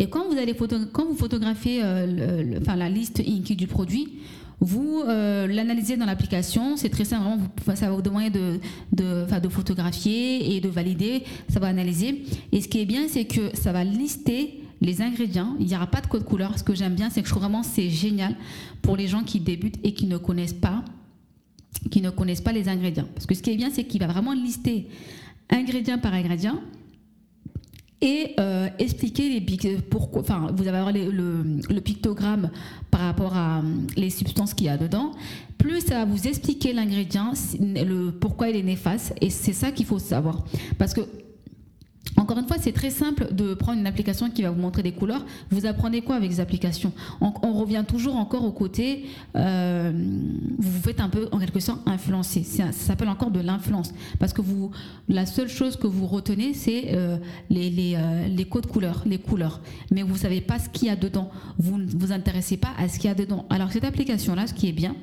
et 0.00 0.08
quand 0.08 0.26
vous, 0.30 0.38
allez 0.38 0.54
quand 0.92 1.04
vous 1.04 1.14
photographiez 1.14 1.80
euh, 1.84 2.58
la 2.66 2.88
liste 2.88 3.20
Inky 3.20 3.54
du 3.54 3.66
produit, 3.66 4.08
Vous 4.60 5.02
euh, 5.06 5.46
l'analysez 5.46 5.96
dans 5.96 6.04
l'application, 6.04 6.76
c'est 6.76 6.90
très 6.90 7.06
simple, 7.06 7.40
ça 7.74 7.88
va 7.88 7.94
vous 7.94 8.02
demander 8.02 8.28
de, 8.28 8.60
de, 8.92 9.40
de 9.40 9.48
photographier 9.48 10.54
et 10.54 10.60
de 10.60 10.68
valider, 10.68 11.24
ça 11.48 11.60
va 11.60 11.68
analyser. 11.68 12.24
Et 12.52 12.60
ce 12.60 12.68
qui 12.68 12.80
est 12.80 12.84
bien, 12.84 13.08
c'est 13.08 13.24
que 13.24 13.56
ça 13.56 13.72
va 13.72 13.84
lister 13.84 14.60
les 14.82 15.00
ingrédients, 15.02 15.56
il 15.58 15.66
n'y 15.66 15.74
aura 15.74 15.86
pas 15.86 16.00
de 16.00 16.06
code 16.06 16.24
couleur. 16.24 16.58
Ce 16.58 16.64
que 16.64 16.74
j'aime 16.74 16.94
bien, 16.94 17.10
c'est 17.10 17.22
que 17.22 17.26
je 17.26 17.32
trouve 17.32 17.42
vraiment 17.42 17.62
c'est 17.62 17.90
génial 17.90 18.34
pour 18.82 18.96
les 18.96 19.08
gens 19.08 19.22
qui 19.22 19.40
débutent 19.40 19.78
et 19.82 19.94
qui 19.94 20.06
ne 20.06 20.16
connaissent 20.16 20.52
pas 20.52 20.84
qui 21.90 22.02
ne 22.02 22.10
connaissent 22.10 22.40
pas 22.40 22.52
les 22.52 22.68
ingrédients. 22.68 23.08
Parce 23.14 23.26
que 23.26 23.34
ce 23.34 23.42
qui 23.42 23.50
est 23.50 23.56
bien, 23.56 23.70
c'est 23.72 23.84
qu'il 23.84 24.00
va 24.00 24.06
vraiment 24.06 24.32
lister 24.32 24.88
ingrédient 25.48 25.98
par 25.98 26.12
ingrédient 26.14 26.60
et 28.00 28.34
euh, 28.40 28.68
expliquer 28.78 29.28
les 29.28 29.76
pourquoi. 29.78 30.22
Enfin, 30.22 30.50
vous 30.54 30.66
allez 30.68 31.06
le, 31.10 31.42
le, 31.68 31.80
pictogramme 31.80 32.50
par 32.90 33.00
rapport 33.00 33.36
à 33.36 33.58
euh, 33.58 33.62
les 33.96 34.10
substances 34.10 34.54
qu'il 34.54 34.66
y 34.66 34.70
a 34.70 34.78
dedans. 34.78 35.12
Plus 35.58 35.80
ça 35.80 35.96
va 35.96 36.04
vous 36.06 36.26
expliquer 36.26 36.72
l'ingrédient, 36.72 37.34
le 37.60 38.10
pourquoi 38.10 38.48
il 38.48 38.56
est 38.56 38.62
néfaste, 38.62 39.14
et 39.20 39.28
c'est 39.28 39.52
ça 39.52 39.70
qu'il 39.70 39.84
faut 39.84 39.98
savoir. 39.98 40.44
Parce 40.78 40.94
que 40.94 41.02
encore 42.16 42.38
une 42.38 42.46
fois, 42.46 42.56
c'est 42.60 42.72
très 42.72 42.90
simple 42.90 43.28
de 43.32 43.54
prendre 43.54 43.78
une 43.78 43.86
application 43.86 44.30
qui 44.30 44.42
va 44.42 44.50
vous 44.50 44.60
montrer 44.60 44.82
des 44.82 44.92
couleurs. 44.92 45.24
Vous 45.50 45.66
apprenez 45.66 46.02
quoi 46.02 46.16
avec 46.16 46.30
les 46.30 46.40
applications 46.40 46.92
on, 47.20 47.52
revient 47.52 47.84
toujours 47.86 48.16
encore 48.16 48.44
au 48.44 48.52
côté, 48.52 49.06
euh, 49.36 49.92
vous 50.58 50.70
vous 50.70 50.82
faites 50.82 51.00
un 51.00 51.08
peu, 51.08 51.28
en 51.32 51.38
quelque 51.38 51.60
sorte, 51.60 51.80
influencer. 51.86 52.42
Ça, 52.42 52.72
s'appelle 52.72 53.08
encore 53.08 53.30
de 53.30 53.40
l'influence. 53.40 53.92
Parce 54.18 54.32
que 54.32 54.40
vous, 54.40 54.70
la 55.08 55.26
seule 55.26 55.48
chose 55.48 55.76
que 55.76 55.86
vous 55.86 56.06
retenez, 56.06 56.54
c'est 56.54 56.94
euh, 56.94 57.16
les, 57.50 57.70
les, 57.70 57.94
euh, 57.96 58.28
les, 58.28 58.44
codes 58.44 58.66
couleurs, 58.66 59.02
les 59.06 59.18
couleurs. 59.18 59.60
Mais 59.90 60.02
vous 60.02 60.14
ne 60.14 60.18
savez 60.18 60.40
pas 60.40 60.58
ce 60.58 60.68
qu'il 60.68 60.88
y 60.88 60.90
a 60.90 60.96
dedans. 60.96 61.30
Vous 61.58 61.78
ne 61.78 61.86
vous 61.86 62.12
intéressez 62.12 62.56
pas 62.56 62.70
à 62.78 62.88
ce 62.88 62.98
qu'il 62.98 63.08
y 63.08 63.12
a 63.12 63.14
dedans. 63.14 63.46
Alors 63.50 63.72
cette 63.72 63.84
application-là, 63.84 64.46
ce 64.46 64.54
qui 64.54 64.68
est 64.68 64.72
bien, 64.72 64.94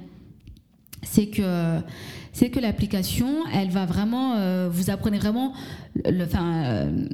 c'est 1.11 2.49
que 2.51 2.59
l'application, 2.59 3.45
elle 3.51 3.69
va 3.69 3.85
vraiment, 3.85 4.35
euh, 4.35 4.69
vous 4.71 4.91
apprenez 4.91 5.17
vraiment, 5.17 5.53
le, 6.05 6.23
enfin, 6.23 6.63
euh, 6.65 7.07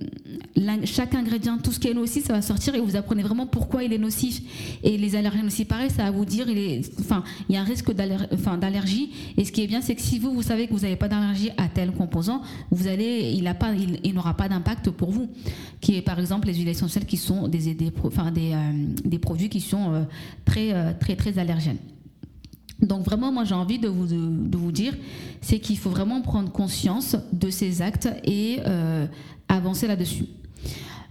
chaque 0.83 1.15
ingrédient, 1.15 1.57
tout 1.57 1.71
ce 1.71 1.79
qui 1.79 1.87
est 1.87 1.93
nocif, 1.93 2.25
ça 2.25 2.33
va 2.33 2.41
sortir 2.41 2.75
et 2.75 2.81
vous 2.81 2.97
apprenez 2.97 3.23
vraiment 3.23 3.47
pourquoi 3.47 3.83
il 3.83 3.93
est 3.93 3.97
nocif. 3.97 4.41
Et 4.83 4.97
les 4.97 5.15
allergènes 5.15 5.45
aussi, 5.45 5.63
pareil, 5.63 5.89
ça 5.89 6.03
va 6.03 6.11
vous 6.11 6.25
dire, 6.25 6.49
il 6.49 6.83
y 7.49 7.55
a 7.55 7.61
un 7.61 7.63
risque 7.63 7.93
d'allergie. 7.93 9.11
Et 9.37 9.45
ce 9.45 9.53
qui 9.53 9.63
est 9.63 9.67
bien, 9.67 9.81
c'est 9.81 9.95
que 9.95 10.01
si 10.01 10.19
vous, 10.19 10.33
vous 10.33 10.43
savez 10.43 10.67
que 10.67 10.73
vous 10.73 10.81
n'avez 10.81 10.97
pas 10.97 11.07
d'allergie 11.07 11.51
à 11.57 11.69
tel 11.69 11.91
composant, 11.91 12.41
vous 12.71 12.87
allez, 12.87 13.31
il 13.33 14.13
n'aura 14.13 14.33
pas 14.33 14.49
d'impact 14.49 14.89
pour 14.89 15.11
vous. 15.11 15.29
Qui 15.79 15.95
est 15.95 16.01
par 16.01 16.19
exemple 16.19 16.47
les 16.47 16.55
huiles 16.55 16.69
essentielles 16.69 17.05
qui 17.05 17.17
sont 17.17 17.47
des, 17.47 17.73
des, 17.73 17.91
euh, 17.91 18.71
des 19.05 19.19
produits 19.19 19.49
qui 19.49 19.61
sont 19.61 20.05
très, 20.45 20.95
très, 20.99 21.15
très 21.15 21.39
allergènes. 21.39 21.77
Donc 22.83 23.05
vraiment, 23.05 23.31
moi 23.31 23.45
j'ai 23.45 23.55
envie 23.55 23.79
de 23.79 23.87
vous, 23.87 24.05
de, 24.05 24.57
vous 24.57 24.71
dire, 24.71 24.93
c'est 25.41 25.59
qu'il 25.59 25.77
faut 25.77 25.89
vraiment 25.89 26.21
prendre 26.21 26.51
conscience 26.51 27.15
de 27.31 27.49
ces 27.49 27.81
actes 27.81 28.09
et 28.25 28.59
euh, 28.67 29.07
avancer 29.47 29.87
là-dessus. 29.87 30.25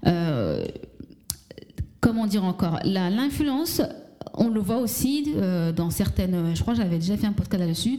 Euh, 0.06 0.64
comment 2.00 2.26
dire 2.26 2.44
encore? 2.44 2.78
L'influence, 2.84 3.80
on 4.34 4.48
le 4.48 4.60
voit 4.60 4.78
aussi 4.78 5.32
euh, 5.36 5.72
dans 5.72 5.90
certaines, 5.90 6.54
je 6.54 6.60
crois 6.60 6.74
que 6.74 6.80
j'avais 6.82 6.98
déjà 6.98 7.16
fait 7.16 7.26
un 7.26 7.32
podcast 7.32 7.60
là-dessus, 7.60 7.98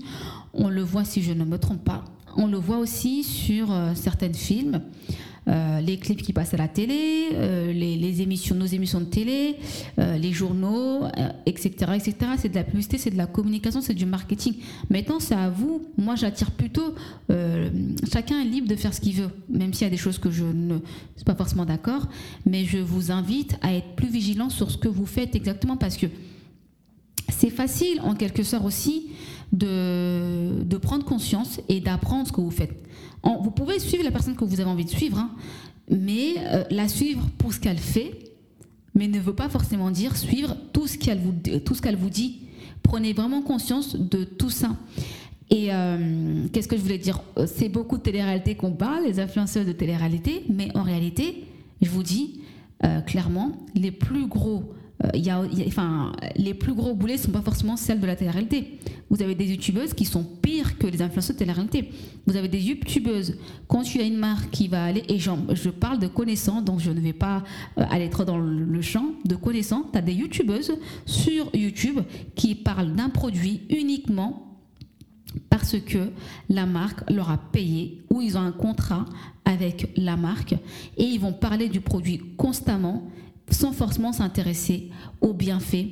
on 0.53 0.69
le 0.69 0.83
voit 0.83 1.03
si 1.03 1.23
je 1.23 1.33
ne 1.33 1.43
me 1.43 1.57
trompe 1.57 1.83
pas, 1.83 2.05
on 2.37 2.45
le 2.45 2.57
voit 2.57 2.77
aussi 2.77 3.23
sur 3.23 3.69
certains 3.95 4.33
films. 4.33 4.81
Euh, 5.47 5.81
les 5.81 5.97
clips 5.97 6.21
qui 6.21 6.31
passent 6.31 6.53
à 6.53 6.57
la 6.57 6.67
télé, 6.67 7.29
euh, 7.33 7.73
les, 7.73 8.21
émissions, 8.21 8.55
nos 8.55 8.65
émissions 8.65 9.01
de 9.01 9.05
télé, 9.05 9.57
euh, 9.99 10.17
les 10.17 10.31
journaux, 10.31 11.07
etc., 11.45 11.69
etc. 11.95 12.15
C'est 12.37 12.49
de 12.49 12.55
la 12.55 12.63
publicité, 12.63 12.97
c'est 12.97 13.09
de 13.09 13.17
la 13.17 13.27
communication, 13.27 13.81
c'est 13.81 13.93
du 13.93 14.05
marketing. 14.05 14.55
Maintenant, 14.89 15.19
c'est 15.19 15.35
à 15.35 15.49
vous. 15.49 15.85
Moi, 15.97 16.15
j'attire 16.15 16.51
plutôt. 16.51 16.95
chacun 18.11 18.41
est 18.41 18.45
libre 18.45 18.67
de 18.67 18.75
faire 18.75 18.93
ce 18.93 19.01
qu'il 19.01 19.15
veut, 19.15 19.29
même 19.49 19.73
s'il 19.73 19.83
y 19.83 19.87
a 19.87 19.89
des 19.89 19.97
choses 19.97 20.17
que 20.17 20.31
je 20.31 20.45
ne 20.45 20.79
suis 21.15 21.25
pas 21.25 21.35
forcément 21.35 21.65
d'accord. 21.65 22.07
Mais 22.45 22.65
je 22.65 22.77
vous 22.77 23.11
invite 23.11 23.57
à 23.61 23.73
être 23.73 23.95
plus 23.95 24.09
vigilant 24.09 24.49
sur 24.49 24.71
ce 24.71 24.77
que 24.77 24.87
vous 24.87 25.05
faites 25.05 25.35
exactement 25.35 25.77
parce 25.77 25.97
que 25.97 26.07
c'est 27.29 27.49
facile, 27.49 27.99
en 28.01 28.15
quelque 28.15 28.43
sorte 28.43 28.65
aussi, 28.65 29.07
de, 29.51 30.63
de 30.63 30.77
prendre 30.77 31.05
conscience 31.05 31.59
et 31.69 31.79
d'apprendre 31.79 32.27
ce 32.27 32.31
que 32.31 32.41
vous 32.41 32.51
faites 32.51 32.83
vous 33.23 33.51
pouvez 33.51 33.79
suivre 33.79 34.03
la 34.03 34.11
personne 34.11 34.35
que 34.35 34.43
vous 34.43 34.59
avez 34.59 34.69
envie 34.69 34.85
de 34.85 34.89
suivre, 34.89 35.17
hein, 35.17 35.31
mais 35.89 36.35
euh, 36.39 36.63
la 36.69 36.87
suivre 36.87 37.27
pour 37.37 37.53
ce 37.53 37.59
qu'elle 37.59 37.77
fait, 37.77 38.11
mais 38.95 39.07
ne 39.07 39.19
veut 39.19 39.35
pas 39.35 39.49
forcément 39.49 39.91
dire 39.91 40.15
suivre 40.17 40.55
tout 40.71 40.87
ce 40.87 40.97
qu'elle 40.97 41.19
vous, 41.19 41.33
tout 41.59 41.75
ce 41.75 41.81
qu'elle 41.81 41.95
vous 41.95 42.09
dit. 42.09 42.41
Prenez 42.83 43.13
vraiment 43.13 43.41
conscience 43.41 43.95
de 43.95 44.23
tout 44.23 44.49
ça. 44.49 44.75
Et 45.49 45.73
euh, 45.73 46.47
qu'est-ce 46.51 46.67
que 46.67 46.75
je 46.75 46.81
voulais 46.81 46.97
dire? 46.97 47.21
C'est 47.47 47.69
beaucoup 47.69 47.97
de 47.97 48.03
télé-réalité 48.03 48.55
qu'on 48.55 48.71
parle, 48.71 49.05
les 49.05 49.19
influenceurs 49.19 49.65
de 49.65 49.71
télé-réalité, 49.71 50.43
mais 50.49 50.69
en 50.75 50.83
réalité, 50.83 51.45
je 51.81 51.89
vous 51.89 52.03
dis 52.03 52.41
euh, 52.83 53.01
clairement, 53.01 53.51
les 53.75 53.91
plus 53.91 54.27
gros 54.27 54.73
euh, 55.03 56.11
les 56.35 56.53
plus 56.53 56.73
gros 56.73 56.93
boulets 56.95 57.13
ne 57.13 57.19
sont 57.19 57.31
pas 57.31 57.41
forcément 57.41 57.75
celles 57.77 57.99
de 57.99 58.07
la 58.07 58.15
télé-réalité. 58.15 58.79
Vous 59.09 59.21
avez 59.21 59.35
des 59.35 59.45
youtubeuses 59.45 59.93
qui 59.93 60.05
sont 60.05 60.23
pires 60.23 60.77
que 60.77 60.87
les 60.87 61.01
influenceurs 61.01 61.35
de 61.35 61.39
télé-réalité. 61.39 61.89
Vous 62.25 62.35
avez 62.35 62.47
des 62.47 62.59
youtubeuses. 62.59 63.37
Quand 63.67 63.83
tu 63.83 63.99
as 63.99 64.03
une 64.03 64.17
marque 64.17 64.49
qui 64.51 64.67
va 64.67 64.85
aller, 64.85 65.03
et 65.09 65.19
je 65.19 65.69
parle 65.69 65.99
de 65.99 66.07
connaissants, 66.07 66.61
donc 66.61 66.79
je 66.79 66.91
ne 66.91 66.99
vais 66.99 67.13
pas 67.13 67.43
euh, 67.77 67.85
aller 67.89 68.09
trop 68.09 68.23
dans 68.23 68.37
le 68.37 68.81
champ, 68.81 69.05
de 69.25 69.35
connaissants, 69.35 69.85
tu 69.91 69.97
as 69.97 70.01
des 70.01 70.13
youtubeuses 70.13 70.73
sur 71.05 71.49
YouTube 71.53 71.99
qui 72.35 72.55
parlent 72.55 72.93
d'un 72.93 73.09
produit 73.09 73.61
uniquement 73.69 74.49
parce 75.49 75.79
que 75.79 76.09
la 76.49 76.65
marque 76.65 77.09
leur 77.09 77.29
a 77.31 77.37
payé 77.37 78.01
ou 78.09 78.21
ils 78.21 78.37
ont 78.37 78.41
un 78.41 78.51
contrat 78.51 79.05
avec 79.45 79.91
la 79.97 80.15
marque 80.15 80.53
et 80.97 81.03
ils 81.03 81.19
vont 81.19 81.33
parler 81.33 81.69
du 81.69 81.81
produit 81.81 82.21
constamment 82.37 83.03
sans 83.49 83.71
forcément 83.71 84.13
s'intéresser 84.13 84.89
aux 85.21 85.33
bienfaits, 85.33 85.87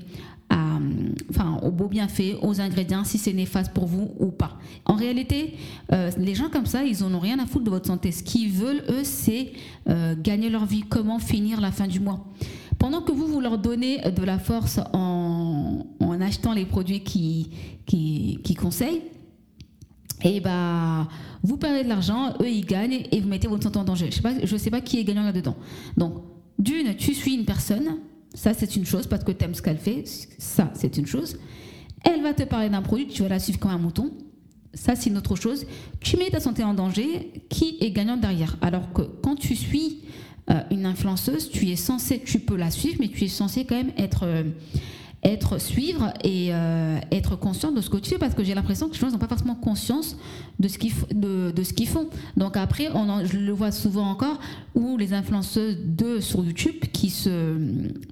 aux 1.62 1.72
beaux 1.72 1.88
bienfaits, 1.88 2.38
aux 2.41 2.60
ingrédients, 2.60 3.03
si 3.03 3.17
c'est 3.17 3.34
néfaste 3.34 3.74
pour 3.74 3.86
vous 3.86 4.12
ou 4.20 4.27
pas. 4.27 4.58
En 4.86 4.96
réalité, 4.96 5.55
euh, 5.91 6.12
les 6.17 6.36
gens 6.36 6.50
comme 6.50 6.65
ça, 6.65 6.84
ils 6.84 7.01
n'en 7.01 7.13
ont 7.13 7.20
rien 7.20 7.39
à 7.39 7.46
foutre 7.46 7.65
de 7.65 7.70
votre 7.70 7.88
santé. 7.88 8.12
Ce 8.12 8.24
qu'ils 8.24 8.51
veulent, 8.51 8.84
eux, 8.89 9.03
c'est 9.03 9.51
euh, 9.88 10.15
gagner 10.17 10.50
leur 10.50 10.65
vie, 10.65 10.81
comment 10.81 11.20
finir 11.20 11.62
la 11.62 11.72
fin 11.72 11.88
du 11.88 12.00
mois? 12.00 12.25
Pendant 12.79 13.01
que 13.01 13.12
vous, 13.12 13.27
vous 13.27 13.41
leur 13.41 13.58
donnez 13.58 14.00
de 14.00 14.24
la 14.24 14.39
force 14.39 14.79
en, 14.93 15.86
achetant 16.20 16.53
les 16.53 16.65
produits 16.65 17.01
qui, 17.01 17.50
qui, 17.86 18.55
conseillent, 18.55 19.01
et 20.24 20.36
eh 20.36 20.39
bah, 20.39 21.08
vous 21.41 21.58
perdez 21.58 21.84
de 21.84 21.89
l'argent, 21.89 22.34
eux 22.41 22.50
ils 22.50 22.65
gagnent 22.65 23.03
et 23.12 23.22
vous 23.22 23.27
mettez 23.27 23.48
votre 23.48 23.63
santé 23.63 23.79
en 23.79 23.84
danger. 23.84 24.10
Je 24.12 24.27
ne 24.27 24.46
sais, 24.46 24.58
sais, 24.60 24.70
pas 24.70 24.81
qui 24.81 25.00
est 25.00 25.03
gagnant 25.03 25.24
là-dedans. 25.24 25.55
Donc, 25.98 26.13
d'une, 26.62 26.96
tu 26.96 27.13
suis 27.13 27.34
une 27.36 27.46
personne, 27.46 28.00
ça 28.34 28.53
c'est 28.53 28.75
une 28.75 28.86
chose, 28.86 29.08
parce 29.08 29.24
que 29.24 29.32
tu 29.32 29.44
aimes 29.44 29.56
ce 29.56 29.62
qu'elle 29.62 29.77
fait, 29.77 30.03
ça 30.38 30.72
c'est 30.74 30.98
une 30.98 31.08
chose. 31.08 31.38
Elle 32.03 32.22
va 32.22 32.34
te 32.34 32.44
parler 32.44 32.70
d'un 32.70 32.82
produit, 32.82 33.08
tu 33.08 33.24
vas 33.24 33.30
la 33.30 33.39
suivre 33.39 33.60
comme 33.60 33.72
un 33.72 33.77
mouton, 33.77 34.12
ça 34.74 34.96
c'est 34.96 35.10
une 35.10 35.18
autre 35.18 35.36
chose. 35.36 35.65
Tu 36.00 36.18
mets 36.18 36.30
ta 36.30 36.39
santé 36.39 36.63
en 36.63 36.74
danger, 36.74 37.32
qui 37.50 37.77
est 37.82 37.91
gagnant 37.91 38.18
derrière 38.18 38.58
Alors 38.62 38.94
que 38.94 39.01
quand 39.01 39.36
tu 39.36 39.56
suis 39.56 40.01
euh, 40.50 40.62
une 40.72 40.86
influenceuse, 40.86 41.50
tu 41.50 41.70
es 41.70 41.75
censé, 41.75 42.22
tu 42.24 42.39
peux 42.39 42.56
la 42.56 42.72
suivre, 42.72 42.98
mais 43.00 43.10
tu 43.10 43.24
es 43.24 43.27
censé 43.27 43.65
quand 43.65 43.75
même 43.75 43.91
être... 43.98 44.25
Euh, 44.25 44.44
être 45.24 45.60
suivre 45.60 46.13
et 46.24 46.50
euh, 46.51 47.00
être 47.12 47.36
conscient 47.36 47.72
de 47.72 47.82
ce 47.82 47.90
que 47.90 47.98
tu 47.98 48.10
fais 48.10 48.18
parce 48.18 48.34
que 48.34 48.44
j'ai 48.44 48.56
l'impression 48.56 48.88
que 48.88 48.94
les 48.94 49.00
gens 49.00 49.12
n'ont 49.12 49.20
pas 49.20 49.28
forcément 49.28 49.56
conscience 49.56 50.18
de 50.60 50.68
ce 50.68 50.80
qu'ils 50.80 50.94
de, 51.13 51.63
ce 51.63 51.74
qu'ils 51.74 51.88
font. 51.88 52.10
Donc 52.38 52.58
après 52.58 52.90
on 52.94 53.24
je 53.24 53.38
le 53.38 53.51
vois 53.51 53.72
souvent 53.72 54.10
encore 54.10 54.40
où 54.74 54.98
les 54.98 55.13
influenceuses 55.13 55.78
de 55.86 56.20
sur 56.20 56.44
YouTube 56.44 56.86
qui 56.92 57.10
se 57.10 57.56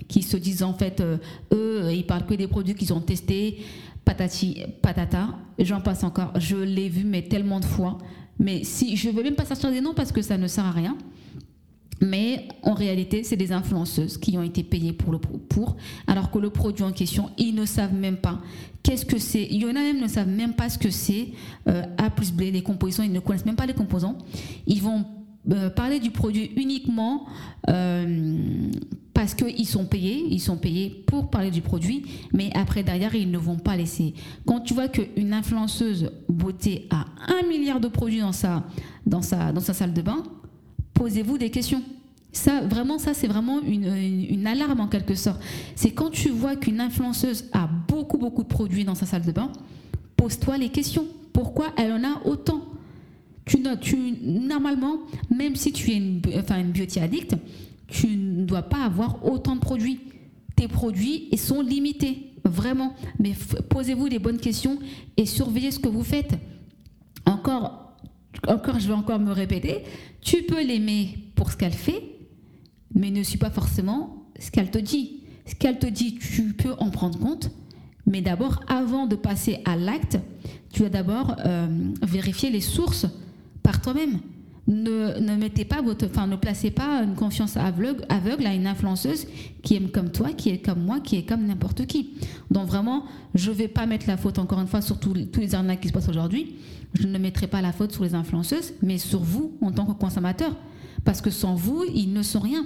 qui 0.08 0.22
se 0.22 0.38
disent 0.38 0.62
en 0.62 0.74
fait 0.74 1.02
euh, 1.02 1.18
eux 1.52 1.92
ils 1.92 2.06
parlent 2.06 2.26
que 2.26 2.36
des 2.36 2.48
produits 2.48 2.76
qu'ils 2.76 2.94
ont 2.94 3.02
testés 3.02 3.60
patati 4.06 4.62
patata 4.82 5.30
j'en 5.58 5.82
passe 5.82 6.04
encore. 6.04 6.32
Je 6.40 6.58
l'ai 6.58 6.90
vu 6.90 7.06
mais 7.06 7.24
tellement 7.24 7.60
de 7.60 7.66
fois. 7.66 7.98
Mais 8.38 8.64
si 8.64 8.96
je 8.96 9.10
veux 9.10 9.24
même 9.24 9.36
pas 9.36 9.46
sortir 9.46 9.72
des 9.72 9.82
noms 9.82 9.94
parce 9.94 10.12
que 10.12 10.22
ça 10.22 10.38
ne 10.38 10.48
sert 10.48 10.66
à 10.66 10.72
rien 10.72 10.96
mais 12.02 12.48
en 12.64 12.74
réalité, 12.74 13.24
c'est 13.24 13.36
des 13.36 13.52
influenceuses 13.52 14.18
qui 14.18 14.38
ont 14.38 14.44
été 14.44 14.64
payées 14.64 14.94
pour, 14.94 15.12
le, 15.12 15.20
alors 16.08 16.32
que 16.32 16.40
le 16.40 16.50
produit 16.50 16.84
en 16.84 16.92
question, 16.92 17.30
ils 17.38 17.54
ne 17.54 17.66
savent 17.66 17.94
même 17.94 18.18
pas 18.18 18.40
qu'est-ce 18.84 19.06
que 19.06 19.18
c'est. 19.18 19.48
Il 19.50 19.62
y 19.62 19.66
en 19.66 19.70
a 19.70 19.74
même 19.74 20.00
ne 20.00 20.08
savent 20.08 20.28
même 20.30 20.54
pas 20.54 20.70
ce 20.70 20.78
que 20.78 20.90
c'est 20.90 21.30
euh, 21.68 21.84
A 21.98 22.10
plus 22.10 22.32
B, 22.32 22.42
les 22.54 22.64
compositions, 22.64 23.04
ils 23.04 23.12
ne 23.12 23.20
connaissent 23.20 23.46
même 23.46 23.56
pas 23.56 23.66
les 23.66 23.74
composants. 23.74 24.18
Ils 24.68 24.82
vont 24.82 25.06
euh, 25.52 25.70
parler 25.70 26.00
du 26.00 26.12
produit 26.12 26.52
uniquement 26.56 27.26
euh, 27.70 28.70
parce 29.14 29.34
qu'ils 29.34 29.68
sont 29.68 29.86
payés, 29.86 30.26
ils 30.30 30.40
sont 30.40 30.58
payés 30.58 31.04
pour 31.08 31.30
parler 31.30 31.52
du 31.52 31.62
produit, 31.62 32.04
mais 32.34 32.52
après 32.56 32.84
derrière 32.84 33.16
ils 33.16 33.30
ne 33.30 33.38
vont 33.38 33.58
pas 33.58 33.76
laisser. 33.76 34.14
Quand 34.46 34.62
tu 34.62 34.74
vois 34.74 34.88
qu'une 34.88 35.34
influenceuse 35.34 36.12
beauté 36.30 36.88
a 36.90 37.06
un 37.28 37.48
milliard 37.48 37.80
de 37.80 37.90
produits 37.90 38.22
dans 38.22 38.32
sa, 38.32 38.64
dans 39.06 39.22
sa, 39.22 39.52
dans 39.52 39.62
sa 39.62 39.74
salle 39.74 39.94
de 39.94 40.02
bain, 40.02 40.24
posez-vous 41.00 41.38
des 41.38 41.50
questions. 41.50 41.82
Ça, 42.34 42.60
vraiment, 42.60 43.00
ça, 43.00 43.14
c'est 43.14 43.28
vraiment 43.28 43.62
une, 43.62 44.46
alarme 44.46 44.82
en 44.82 44.88
quelque 44.88 45.16
sorte. 45.16 45.42
C'est 45.76 45.92
quand 45.92 46.10
tu 46.10 46.30
vois 46.30 46.58
qu'une 46.58 46.82
influenceuse 46.82 47.46
a 47.54 47.68
beaucoup, 47.88 48.18
beaucoup 48.18 48.44
de 48.44 48.50
produits 48.50 48.84
dans 48.84 48.96
sa 48.96 49.06
salle 49.06 49.26
de 49.26 49.32
bain, 49.32 49.50
pose-toi 50.18 50.58
les 50.58 50.68
questions. 50.68 51.06
Pourquoi 51.32 51.68
elle 51.78 51.94
en 51.94 52.04
a 52.04 52.22
autant? 52.26 52.66
Tu, 53.46 53.64
Normalement, 54.22 54.98
même 55.36 55.56
si 55.56 55.72
tu 55.72 55.92
es 55.92 55.96
une, 55.96 56.22
enfin, 56.38 56.62
beauty 56.64 57.00
addict, 57.00 57.36
tu 57.88 58.08
ne 58.08 58.44
dois 58.44 58.64
pas 58.64 58.84
avoir 58.84 59.26
autant 59.26 59.56
de 59.56 59.62
produits. 59.62 60.02
Tes 60.58 60.68
produits 60.68 61.30
sont 61.38 61.62
limités, 61.62 62.34
vraiment. 62.44 62.94
Mais 63.20 63.32
posez-vous 63.70 64.08
les 64.08 64.20
bonnes 64.20 64.38
questions 64.38 64.80
et 65.16 65.26
surveillez 65.26 65.72
ce 65.72 65.80
que 65.80 65.88
vous 65.88 66.04
faites. 66.04 66.38
Encore, 67.26 67.89
encore, 68.48 68.80
je 68.80 68.88
vais 68.88 68.94
encore 68.94 69.20
me 69.20 69.32
répéter, 69.32 69.84
tu 70.22 70.44
peux 70.44 70.64
l'aimer 70.64 71.18
pour 71.36 71.52
ce 71.52 71.58
qu'elle 71.58 71.74
fait, 71.74 72.04
mais 72.94 73.12
ne 73.12 73.24
suis 73.24 73.38
pas 73.38 73.50
forcément 73.50 74.28
ce 74.40 74.52
qu'elle 74.52 74.72
te 74.72 74.78
dit. 74.78 75.24
Ce 75.46 75.56
qu'elle 75.56 75.80
te 75.80 75.88
dit, 75.88 76.16
tu 76.16 76.54
peux 76.54 76.74
en 76.78 76.92
prendre 76.92 77.18
compte, 77.18 77.52
mais 78.06 78.22
d'abord, 78.22 78.64
avant 78.68 79.08
de 79.08 79.16
passer 79.16 79.60
à 79.66 79.76
l'acte, 79.76 80.20
tu 80.72 80.82
dois 80.82 80.90
d'abord 80.90 81.36
euh, 81.46 81.68
vérifier 82.04 82.50
les 82.50 82.62
sources 82.62 83.08
par 83.64 83.82
toi-même. 83.82 84.20
Ne, 84.68 85.36
mettez 85.36 85.66
pas 85.66 85.82
votre, 85.82 86.06
enfin, 86.06 86.28
ne 86.28 86.36
placez 86.36 86.70
pas 86.70 87.02
une 87.04 87.16
confiance 87.16 87.58
aveugle, 87.58 88.06
aveugle 88.08 88.46
à 88.46 88.54
une 88.54 88.68
influenceuse 88.68 89.26
qui 89.64 89.76
aime 89.76 89.90
comme 89.90 90.12
toi, 90.12 90.30
qui 90.32 90.50
est 90.50 90.60
comme 90.60 90.84
moi, 90.84 91.00
qui 91.00 91.18
est 91.18 91.24
comme 91.24 91.46
n'importe 91.46 91.88
qui. 91.88 92.12
Donc 92.52 92.68
vraiment, 92.68 93.06
je 93.34 93.50
ne 93.50 93.56
vais 93.56 93.68
pas 93.68 93.88
mettre 93.88 94.08
la 94.08 94.18
faute 94.18 94.38
encore 94.38 94.60
une 94.60 94.68
fois 94.68 94.82
sur 94.82 95.00
tous 95.00 95.14
les 95.14 95.56
arnaques 95.56 95.82
qui 95.82 95.88
se 95.88 95.94
passent 95.94 96.10
aujourd'hui. 96.10 96.56
Je 96.94 97.08
ne 97.08 97.18
mettrai 97.18 97.48
pas 97.48 97.62
la 97.62 97.72
faute 97.72 97.92
sur 97.92 98.04
les 98.04 98.14
influenceuses, 98.14 98.74
mais 98.82 98.98
sur 98.98 99.22
vous 99.22 99.58
en 99.62 99.72
tant 99.72 99.86
que 99.86 99.94
consommateur. 99.94 100.56
Parce 101.04 101.22
que 101.22 101.30
sans 101.30 101.56
vous, 101.56 101.84
ils 101.96 102.14
ne 102.14 102.22
sont 102.22 102.40
rien. 102.40 102.66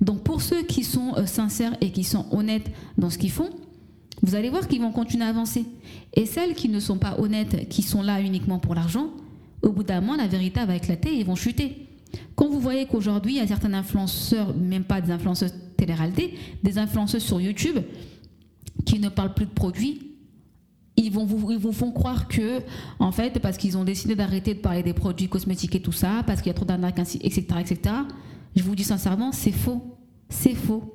Donc 0.00 0.22
pour 0.22 0.42
ceux 0.42 0.62
qui 0.62 0.82
sont 0.82 1.14
euh, 1.16 1.26
sincères 1.26 1.76
et 1.80 1.90
qui 1.90 2.04
sont 2.04 2.26
honnêtes 2.32 2.70
dans 2.96 3.10
ce 3.10 3.18
qu'ils 3.18 3.30
font, 3.30 3.50
vous 4.22 4.34
allez 4.34 4.50
voir 4.50 4.66
qu'ils 4.66 4.80
vont 4.80 4.92
continuer 4.92 5.24
à 5.24 5.28
avancer. 5.28 5.64
Et 6.14 6.26
celles 6.26 6.54
qui 6.54 6.68
ne 6.68 6.80
sont 6.80 6.98
pas 6.98 7.18
honnêtes, 7.18 7.68
qui 7.68 7.82
sont 7.82 8.02
là 8.02 8.20
uniquement 8.20 8.58
pour 8.58 8.74
l'argent, 8.74 9.10
au 9.62 9.72
bout 9.72 9.82
d'un 9.82 10.00
moment, 10.00 10.16
la 10.16 10.26
vérité 10.26 10.64
va 10.64 10.76
éclater 10.76 11.10
et 11.10 11.20
ils 11.20 11.26
vont 11.26 11.34
chuter. 11.34 11.86
Quand 12.34 12.48
vous 12.48 12.60
voyez 12.60 12.86
qu'aujourd'hui, 12.86 13.34
il 13.34 13.38
y 13.38 13.40
a 13.40 13.46
certains 13.46 13.72
influenceurs, 13.74 14.54
même 14.56 14.84
pas 14.84 15.00
des 15.00 15.10
influenceurs 15.10 15.50
télé-réalité, 15.76 16.34
des 16.62 16.78
influenceurs 16.78 17.20
sur 17.20 17.40
YouTube, 17.40 17.78
qui 18.84 18.98
ne 18.98 19.08
parlent 19.08 19.34
plus 19.34 19.46
de 19.46 19.50
produits, 19.50 20.10
ils 20.96 21.10
vont 21.12 21.24
vous, 21.24 21.50
ils 21.52 21.58
vous 21.58 21.72
font 21.72 21.92
croire 21.92 22.28
que, 22.28 22.60
en 22.98 23.12
fait, 23.12 23.38
parce 23.40 23.56
qu'ils 23.56 23.78
ont 23.78 23.84
décidé 23.84 24.14
d'arrêter 24.14 24.54
de 24.54 24.60
parler 24.60 24.82
des 24.82 24.92
produits 24.92 25.28
cosmétiques 25.28 25.74
et 25.74 25.82
tout 25.82 25.92
ça, 25.92 26.22
parce 26.26 26.40
qu'il 26.40 26.48
y 26.48 26.50
a 26.50 26.54
trop 26.54 26.64
d'arnaques, 26.64 26.98
etc., 26.98 27.46
etc., 27.60 27.94
je 28.56 28.62
vous 28.62 28.74
dis 28.74 28.84
sincèrement, 28.84 29.32
c'est 29.32 29.52
faux. 29.52 29.96
C'est 30.28 30.54
faux. 30.54 30.94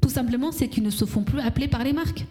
Tout 0.00 0.10
simplement, 0.10 0.52
c'est 0.52 0.68
qu'ils 0.68 0.82
ne 0.82 0.90
se 0.90 1.04
font 1.04 1.22
plus 1.22 1.40
appeler 1.40 1.66
par 1.66 1.82
les 1.82 1.92
marques. 1.92 2.26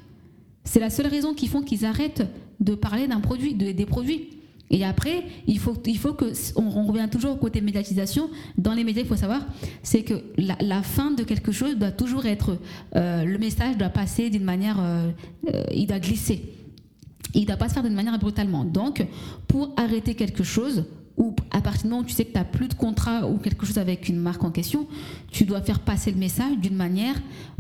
C'est 0.64 0.80
la 0.80 0.90
seule 0.90 1.08
raison 1.08 1.34
qui 1.34 1.48
font 1.48 1.62
qu'ils 1.62 1.86
arrêtent 1.86 2.24
de 2.60 2.76
parler 2.76 3.08
d'un 3.08 3.20
produit, 3.20 3.56
des 3.56 3.86
produits. 3.86 4.30
Et 4.72 4.86
après, 4.86 5.24
il 5.48 5.58
faut, 5.58 5.74
que, 5.74 6.26
on, 6.56 6.86
revient 6.86 7.08
toujours 7.12 7.32
au 7.32 7.38
côté 7.38 7.60
médiatisation. 7.62 8.30
Dans 8.58 8.74
les 8.74 8.84
médias, 8.84 9.02
il 9.02 9.08
faut 9.08 9.16
savoir, 9.16 9.42
que 9.84 10.14
la, 10.38 10.84
fin 10.84 11.12
de 11.12 11.24
quelque 11.24 11.52
chose 11.52 11.76
doit 11.78 11.92
toujours 11.92 12.26
être, 12.26 12.58
euh, 12.96 13.24
le 13.24 13.38
message 13.40 13.78
doit 13.78 13.90
passer 13.90 14.30
d'une 14.30 14.44
manière, 14.44 14.80
euh, 14.80 15.10
euh, 15.54 15.64
il 15.74 15.88
doit 15.88 16.00
glisser. 16.00 16.54
Il 17.34 17.42
ne 17.42 17.48
doit 17.48 17.58
pas 17.58 17.70
se 17.70 17.74
faire 17.74 17.84
d'une 17.84 17.94
manière 17.94 18.18
brutalement. 18.20 18.64
Donc, 18.64 19.06
pour 19.48 19.74
arrêter 19.76 20.14
quelque 20.14 20.44
chose, 20.44 20.86
ou 21.18 21.36
à 21.52 21.62
partir 21.62 21.84
du 21.84 21.90
moment 21.90 22.02
où 22.02 22.06
tu 22.06 22.14
sais 22.14 22.26
que 22.26 22.32
tu 22.32 22.38
n'as 22.38 22.46
plus 22.46 22.68
de 22.68 22.76
contrat 22.76 23.28
ou 23.28 23.38
quelque 23.38 23.66
chose 23.66 23.78
avec 23.78 24.08
une 24.08 24.18
marque 24.18 24.44
en 24.44 24.52
question, 24.52 24.88
tu 25.32 25.46
dois 25.46 25.62
faire 25.62 25.80
passer 25.80 26.12
le 26.12 26.18
message 26.18 26.58
d'une 26.58 26.76
manière 26.76 27.16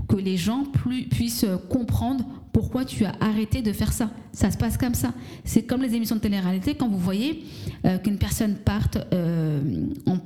que 0.08 0.16
les 0.16 0.38
gens 0.38 0.64
puissent 1.12 1.46
comprendre 1.70 2.24
pourquoi 2.52 2.86
tu 2.86 3.06
as 3.06 3.14
arrêté 3.20 3.62
de 3.62 3.72
faire 3.72 3.94
ça. 3.94 4.10
Ça 4.34 4.52
se 4.52 4.58
passe 4.58 4.78
comme 4.78 4.96
ça. 4.96 5.14
C'est 5.44 5.64
comme 5.64 5.82
les 5.82 5.94
émissions 5.96 6.16
de 6.16 6.22
télé-réalité, 6.22 6.76
quand 6.76 6.88
vous 6.88 6.98
voyez 6.98 7.44
euh, 7.86 7.98
qu'une 7.98 8.18
personne 8.18 8.56
parte 8.56 8.98
euh, 9.14 9.62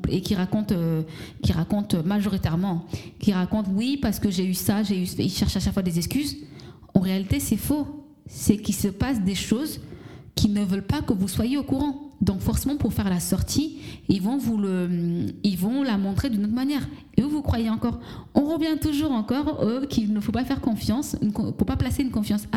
et 0.09 0.21
qui 0.21 0.35
raconte, 0.35 0.71
euh, 0.71 1.03
qui 1.41 1.51
raconte 1.51 1.95
majoritairement, 1.95 2.85
qui 3.19 3.33
raconte 3.33 3.67
oui 3.73 3.97
parce 4.01 4.19
que 4.19 4.29
j'ai 4.29 4.45
eu 4.45 4.53
ça, 4.53 4.83
j'ai 4.83 5.01
eu, 5.01 5.07
il 5.17 5.29
cherche 5.31 5.57
à 5.57 5.59
chaque 5.59 5.73
fois 5.73 5.83
des 5.83 5.97
excuses. 5.97 6.37
En 6.93 6.99
réalité, 6.99 7.39
c'est 7.39 7.57
faux. 7.57 8.05
C'est 8.25 8.57
qu'il 8.57 8.75
se 8.75 8.87
passe 8.87 9.21
des 9.21 9.35
choses 9.35 9.81
qui 10.35 10.49
ne 10.49 10.63
veulent 10.63 10.85
pas 10.85 11.01
que 11.01 11.13
vous 11.13 11.27
soyez 11.27 11.57
au 11.57 11.63
courant. 11.63 12.02
Donc 12.21 12.39
forcément, 12.39 12.77
pour 12.77 12.93
faire 12.93 13.09
la 13.09 13.19
sortie, 13.19 13.79
ils 14.07 14.21
vont, 14.21 14.37
vous 14.37 14.57
le, 14.57 15.27
ils 15.43 15.57
vont 15.57 15.83
la 15.83 15.97
montrer 15.97 16.29
d'une 16.29 16.45
autre 16.45 16.53
manière. 16.53 16.87
Et 17.17 17.21
vous, 17.21 17.29
vous 17.29 17.41
croyez 17.41 17.69
encore 17.69 17.99
On 18.33 18.45
revient 18.45 18.77
toujours 18.81 19.11
encore 19.11 19.87
qu'il 19.89 20.13
ne 20.13 20.19
faut 20.19 20.31
pas 20.31 20.45
faire 20.45 20.61
confiance, 20.61 21.15
il 21.21 21.29
ne 21.29 21.33
faut 21.33 21.65
pas 21.65 21.75
placer 21.75 22.03
une 22.03 22.11
confiance 22.11 22.47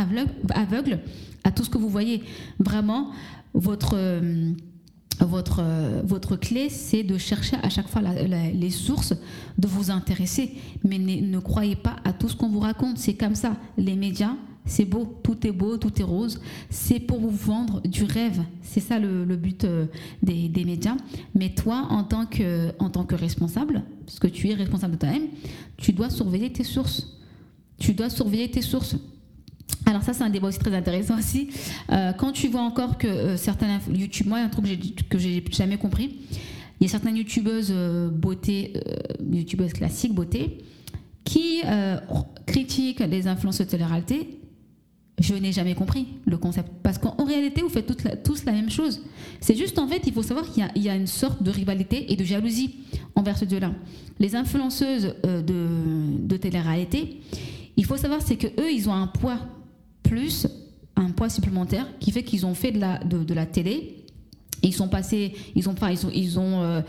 aveugle, 0.55 1.01
à 1.45 1.51
tout 1.51 1.65
ce 1.65 1.71
que 1.71 1.79
vous 1.79 1.89
voyez. 1.89 2.23
Vraiment, 2.59 3.11
votre... 3.55 3.95
Euh, 3.95 4.53
votre, 5.21 5.61
euh, 5.63 6.03
votre 6.05 6.37
clé, 6.37 6.69
c'est 6.69 7.03
de 7.03 7.17
chercher 7.17 7.57
à 7.63 7.71
chaque 7.71 7.89
fois 7.89 8.03
les 8.03 8.71
sources, 8.71 9.15
de 9.57 9.67
vous 9.67 9.91
intéresser. 9.91 10.53
Mais 10.85 10.99
ne 10.99 11.39
croyez 11.39 11.77
pas 11.77 11.97
à 12.05 12.13
tout 12.13 12.29
ce 12.29 12.37
qu'on 12.37 12.49
vous 12.49 12.61
raconte. 12.61 12.99
C'est 12.99 13.15
comme 13.15 13.35
ça. 13.35 13.57
Les 13.79 13.97
médias, 13.97 14.35
c'est 14.67 14.85
beau, 14.85 15.19
tout 15.23 15.47
est 15.47 15.53
beau, 15.53 15.79
tout 15.79 15.93
est 16.01 16.05
rose. 16.05 16.41
C'est 16.69 16.99
pour 16.99 17.21
vous 17.21 17.31
vendre 17.31 17.81
du 17.83 18.05
rêve. 18.05 18.43
C'est 18.63 18.81
ça 18.81 18.99
le, 18.99 19.25
but 19.37 19.65
euh, 19.65 19.87
des, 20.23 20.65
médias. 20.65 20.97
Mais 21.35 21.51
toi, 21.51 21.87
en 21.91 22.03
tant, 22.03 22.27
que, 22.27 23.15
responsable, 23.15 23.85
parce 24.05 24.19
que 24.19 24.27
tu 24.27 24.51
es 24.51 24.55
responsable 24.55 24.95
de 24.95 24.99
toi-même, 24.99 25.29
tu 25.77 25.93
dois 25.93 26.11
surveiller 26.11 26.53
tes 26.53 26.65
sources. 26.65 27.17
Tu 27.79 27.95
dois 27.95 28.11
surveiller 28.11 28.51
tes 28.51 28.63
sources. 28.63 28.97
Alors 29.87 30.03
ça, 30.03 30.13
c'est 30.13 30.25
un 30.25 30.31
débat 30.31 30.49
aussi 30.49 30.59
très 30.59 30.75
intéressant 30.75 31.17
aussi. 31.17 31.49
Euh, 31.93 32.13
quand 32.13 32.33
tu 32.33 32.49
vois 32.49 32.63
encore 32.63 32.99
que 32.99 33.07
euh, 33.07 33.37
certains 33.37 33.79
YouTube, 33.93 34.27
moi, 34.27 34.39
un 34.39 34.49
truc 34.49 34.67
que 35.09 35.19
j'ai 35.19 35.45
jamais 35.53 35.79
compris, 35.79 36.19
il 36.81 36.85
y 36.85 36.87
a 36.87 36.91
certaines 36.91 37.17
youtubeuses 37.17 37.73
beauté, 38.13 38.75
youtubeuses 39.33 39.73
classiques 39.73 40.13
beauté, 40.13 40.59
qui 41.25 41.63
critiquent 42.45 43.01
les 43.01 43.27
influences 43.27 43.59
de 43.59 43.65
télé-réalité 43.65 44.41
je 45.19 45.35
n'ai 45.35 45.53
jamais 45.53 45.75
compris 45.75 46.07
le 46.27 46.37
concept. 46.37 46.71
Parce 46.83 46.99
qu'en 46.99 47.25
réalité, 47.25 47.63
vous 47.63 47.69
faites 47.69 47.87
tous 48.23 48.45
la 48.45 48.53
même 48.53 48.71
chose. 48.71 49.03
C'est 49.41 49.57
juste, 49.57 49.79
en 49.79 49.89
fait, 49.89 50.03
il 50.07 50.13
faut 50.13 50.23
savoir 50.23 50.51
qu'il 50.51 50.69
y, 50.77 50.89
a 50.89 50.95
une 50.95 51.07
sorte 51.07 51.43
de 51.43 51.51
rivalité 51.51 52.13
et 52.13 52.17
de 52.17 52.25
jalousie 52.25 52.77
envers 53.15 53.39
ce 53.39 53.45
deux-là. 53.45 53.73
Les 54.19 54.37
influenceuses 54.37 55.15
euh, 55.25 55.43
de, 55.43 56.37
télé-réalité, 56.37 57.21
il 57.77 57.85
faut 57.85 57.97
savoir, 57.97 58.21
c'est 58.23 58.37
que 58.37 58.47
eux, 58.61 58.71
ils 58.71 58.89
ont 58.89 58.95
un 58.95 59.07
poids 59.07 59.39
plus, 60.03 60.47
un 60.97 61.11
poids 61.11 61.31
supplémentaire 61.31 61.87
qui 61.99 62.13
fait 62.13 62.23
qu'ils 62.23 62.45
ont 62.45 62.55
fait 62.55 62.73
de 62.73 63.35
la 63.35 63.47
télé 63.47 64.06
ils 64.67 64.75
sont 64.75 64.89
passés, 64.89 65.33
ils 65.55 65.69
ont 65.69 65.75
ont, 65.83 66.11
ils 66.15 66.39
ont, 66.39 66.63
euh, 66.63 66.81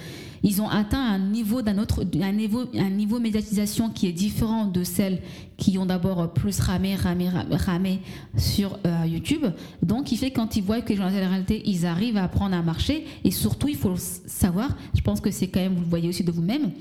ils 0.43 0.61
ont 0.61 0.69
atteint 0.69 1.01
un 1.01 1.19
niveau 1.19 1.61
d'un 1.61 1.77
autre, 1.77 2.03
un 2.21 2.31
niveau, 2.31 2.65
un 2.75 2.89
niveau 2.89 3.19
médiatisation 3.19 3.89
qui 3.89 4.07
est 4.07 4.13
différent 4.13 4.65
de 4.65 4.83
celles 4.83 5.21
qui 5.57 5.77
ont 5.77 5.85
d'abord 5.85 6.33
plus 6.33 6.59
ramé, 6.59 6.95
ramé, 6.95 7.29
ramé 7.51 7.99
sur 8.37 8.77
euh, 8.85 9.05
YouTube. 9.07 9.45
Donc, 9.81 10.11
il 10.11 10.17
fait 10.17 10.31
quand 10.31 10.55
ils 10.55 10.63
voient 10.63 10.81
que 10.81 10.89
les 10.89 10.95
gens 10.95 11.09
de 11.09 11.17
la 11.17 11.29
réalité, 11.29 11.63
ils 11.65 11.85
arrivent 11.85 12.17
à 12.17 12.27
prendre 12.27 12.55
un 12.55 12.61
marché. 12.61 13.05
Et 13.23 13.31
surtout, 13.31 13.67
il 13.67 13.75
faut 13.75 13.95
savoir, 13.97 14.75
je 14.95 15.01
pense 15.01 15.21
que 15.21 15.31
c'est 15.31 15.47
quand 15.47 15.59
même, 15.59 15.73
vous 15.73 15.81
le 15.81 15.89
voyez 15.89 16.09
aussi 16.09 16.23
de 16.23 16.31
vous-même, 16.31 16.71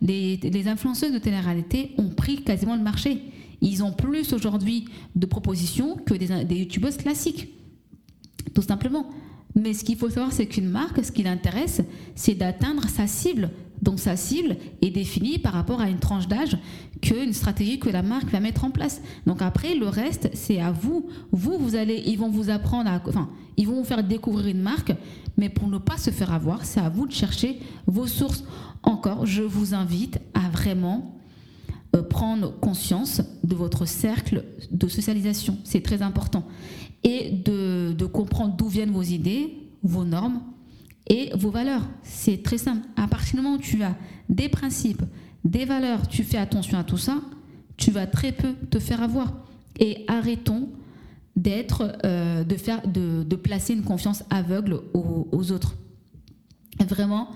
les, 0.00 0.36
les 0.36 0.68
influenceuses 0.68 1.12
de 1.12 1.18
télé-réalité 1.18 1.92
ont 1.98 2.08
pris 2.08 2.42
quasiment 2.42 2.76
le 2.76 2.82
marché. 2.82 3.22
Ils 3.60 3.84
ont 3.84 3.92
plus 3.92 4.32
aujourd'hui 4.32 4.86
de 5.14 5.26
propositions 5.26 5.96
que 5.96 6.14
des, 6.14 6.44
des 6.44 6.56
youtubeuses 6.56 6.96
classiques. 6.96 7.48
Tout 8.54 8.62
simplement. 8.62 9.06
Mais 9.54 9.74
ce 9.74 9.84
qu'il 9.84 9.98
faut 9.98 10.08
savoir, 10.08 10.32
c'est 10.32 10.46
qu'une 10.46 10.68
marque, 10.68 11.04
ce 11.04 11.12
qui 11.12 11.22
l'intéresse, 11.22 11.82
c'est 12.14 12.34
d'atteindre 12.34 12.88
sa 12.88 13.06
cible. 13.06 13.50
Donc 13.82 13.98
sa 13.98 14.16
cible 14.16 14.56
est 14.80 14.90
définie 14.90 15.38
par 15.38 15.52
rapport 15.52 15.80
à 15.80 15.88
une 15.88 15.98
tranche 15.98 16.28
d'âge 16.28 16.56
qu'une 17.00 17.32
stratégie 17.32 17.80
que 17.80 17.90
la 17.90 18.02
marque 18.02 18.30
va 18.30 18.38
mettre 18.38 18.64
en 18.64 18.70
place. 18.70 19.02
Donc 19.26 19.42
après, 19.42 19.74
le 19.74 19.88
reste, 19.88 20.30
c'est 20.34 20.60
à 20.60 20.70
vous. 20.70 21.08
Vous, 21.32 21.58
vous 21.58 21.74
allez, 21.74 22.02
ils 22.06 22.16
vont 22.16 22.30
vous 22.30 22.48
apprendre 22.48 22.88
à, 22.88 23.02
enfin, 23.06 23.28
ils 23.56 23.66
vont 23.66 23.74
vous 23.74 23.84
faire 23.84 24.04
découvrir 24.04 24.46
une 24.46 24.62
marque, 24.62 24.94
mais 25.36 25.48
pour 25.48 25.68
ne 25.68 25.78
pas 25.78 25.98
se 25.98 26.10
faire 26.10 26.32
avoir, 26.32 26.64
c'est 26.64 26.80
à 26.80 26.88
vous 26.88 27.06
de 27.06 27.12
chercher 27.12 27.58
vos 27.86 28.06
sources. 28.06 28.44
Encore, 28.84 29.26
je 29.26 29.42
vous 29.42 29.74
invite 29.74 30.20
à 30.32 30.48
vraiment 30.48 31.18
euh, 31.96 32.02
prendre 32.02 32.58
conscience 32.60 33.20
de 33.42 33.54
votre 33.56 33.84
cercle 33.84 34.44
de 34.70 34.88
socialisation. 34.88 35.58
C'est 35.64 35.82
très 35.82 36.02
important 36.02 36.46
et 37.04 37.30
de, 37.30 38.06
comprendre 38.06 38.56
d'où 38.56 38.68
viennent 38.68 38.92
vos 38.92 39.02
idées, 39.02 39.58
vos 39.82 40.04
normes 40.04 40.42
et 41.08 41.30
vos 41.34 41.50
valeurs. 41.50 41.82
C'est 42.02 42.42
très 42.42 42.58
simple. 42.58 42.86
À 42.96 43.08
partir 43.08 43.36
du 43.36 43.42
moment 43.42 43.56
où 43.56 43.60
tu 43.60 43.82
as 43.82 43.96
des 44.28 44.48
principes, 44.48 45.02
des 45.44 45.64
valeurs, 45.64 46.06
tu 46.08 46.22
fais 46.22 46.38
attention 46.38 46.78
à 46.78 46.84
tout 46.84 46.98
ça, 46.98 47.20
tu 47.76 47.90
vas 47.90 48.06
très 48.06 48.32
peu 48.32 48.54
te 48.70 48.78
faire 48.78 49.02
avoir. 49.02 49.32
Et 49.78 50.04
arrêtons 50.06 50.68
d'être, 51.34 51.96
euh, 52.04 52.44
de 52.44 52.56
faire, 52.56 52.86
de, 52.86 53.36
placer 53.36 53.72
une 53.72 53.82
confiance 53.82 54.22
aveugle 54.30 54.80
aux 54.92 55.50
autres. 55.52 55.74
Vraiment, 56.80 57.30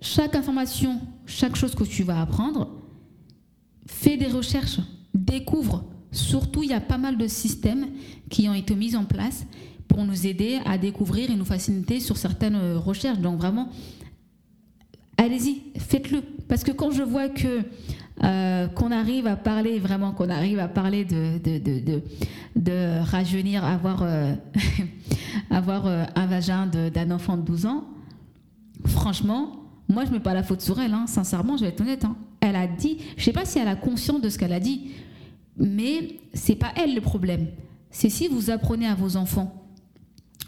chaque 0.00 0.34
information, 0.34 1.00
chaque 1.26 1.56
chose 1.56 1.74
que 1.74 1.84
tu 1.84 2.02
vas 2.02 2.20
apprendre, 2.20 2.70
fais 3.86 4.16
des 4.16 4.26
recherches, 4.26 4.80
découvre. 5.14 5.84
Surtout, 6.10 6.62
il 6.62 6.70
y 6.70 6.74
a 6.74 6.80
pas 6.80 6.98
mal 6.98 7.18
de 7.18 7.26
systèmes 7.26 7.86
qui 8.30 8.48
ont 8.48 8.54
été 8.54 8.74
mis 8.74 8.96
en 8.96 9.04
place 9.04 9.44
pour 9.88 10.04
nous 10.04 10.26
aider 10.26 10.58
à 10.64 10.78
découvrir 10.78 11.30
et 11.30 11.34
nous 11.34 11.44
faciliter 11.44 12.00
sur 12.00 12.16
certaines 12.16 12.56
euh, 12.56 12.78
recherches. 12.78 13.18
Donc 13.18 13.38
vraiment, 13.38 13.68
allez-y, 15.16 15.62
faites-le. 15.78 16.22
Parce 16.48 16.64
que 16.64 16.72
quand 16.72 16.90
je 16.90 17.02
vois 17.02 17.28
que 17.28 17.62
euh, 18.24 18.66
qu'on 18.68 18.90
arrive 18.90 19.26
à 19.26 19.36
parler, 19.36 19.78
vraiment 19.78 20.12
qu'on 20.12 20.28
arrive 20.28 20.58
à 20.58 20.68
parler 20.68 21.04
de, 21.04 21.38
de, 21.38 21.58
de, 21.58 22.02
de, 22.56 23.00
rajeunir, 23.02 23.64
avoir, 23.64 24.02
euh, 24.02 24.34
avoir 25.50 25.86
un 25.86 26.26
vagin 26.26 26.66
d'un 26.66 27.10
enfant 27.10 27.36
de 27.36 27.42
12 27.42 27.66
ans, 27.66 27.84
franchement, 28.86 29.52
moi 29.88 30.04
je 30.04 30.10
ne 30.10 30.14
mets 30.14 30.22
pas 30.22 30.34
la 30.34 30.42
faute 30.42 30.60
sur 30.60 30.80
elle, 30.80 30.94
hein. 30.94 31.06
sincèrement, 31.06 31.56
je 31.56 31.62
vais 31.62 31.68
être 31.68 31.80
honnête. 31.80 32.04
Hein. 32.04 32.16
Elle 32.40 32.56
a 32.56 32.66
dit, 32.66 32.98
je 33.16 33.22
ne 33.22 33.24
sais 33.24 33.32
pas 33.32 33.44
si 33.44 33.58
elle 33.58 33.68
a 33.68 33.76
conscience 33.76 34.20
de 34.20 34.28
ce 34.28 34.38
qu'elle 34.38 34.52
a 34.52 34.60
dit, 34.60 34.90
mais 35.58 36.20
c'est 36.34 36.54
pas 36.54 36.72
elle 36.76 36.94
le 36.94 37.00
problème. 37.00 37.48
C'est 37.90 38.10
si 38.10 38.28
vous 38.28 38.50
apprenez 38.50 38.86
à 38.86 38.94
vos 38.94 39.16
enfants 39.16 39.66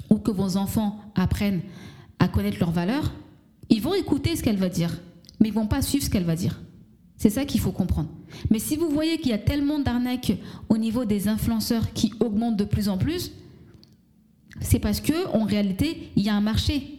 ou 0.08 0.18
que 0.18 0.30
vos 0.30 0.56
enfants 0.56 1.00
apprennent 1.14 1.62
à 2.18 2.28
connaître 2.28 2.58
leurs 2.60 2.70
valeurs, 2.70 3.12
ils 3.68 3.80
vont 3.80 3.94
écouter 3.94 4.36
ce 4.36 4.42
qu'elle 4.42 4.56
va 4.56 4.68
dire, 4.68 5.00
mais 5.38 5.48
ils 5.48 5.54
vont 5.54 5.66
pas 5.66 5.82
suivre 5.82 6.04
ce 6.04 6.10
qu'elle 6.10 6.24
va 6.24 6.36
dire. 6.36 6.60
C'est 7.16 7.30
ça 7.30 7.44
qu'il 7.44 7.60
faut 7.60 7.72
comprendre. 7.72 8.08
Mais 8.50 8.58
si 8.58 8.76
vous 8.76 8.88
voyez 8.88 9.18
qu'il 9.18 9.30
y 9.30 9.34
a 9.34 9.38
tellement 9.38 9.78
d'arnaques 9.78 10.32
au 10.68 10.78
niveau 10.78 11.04
des 11.04 11.28
influenceurs 11.28 11.92
qui 11.92 12.12
augmentent 12.20 12.56
de 12.56 12.64
plus 12.64 12.88
en 12.88 12.96
plus, 12.96 13.32
c'est 14.60 14.78
parce 14.78 15.00
que 15.00 15.28
en 15.34 15.44
réalité, 15.44 16.10
il 16.16 16.22
y 16.22 16.28
a 16.28 16.34
un 16.34 16.40
marché. 16.40 16.98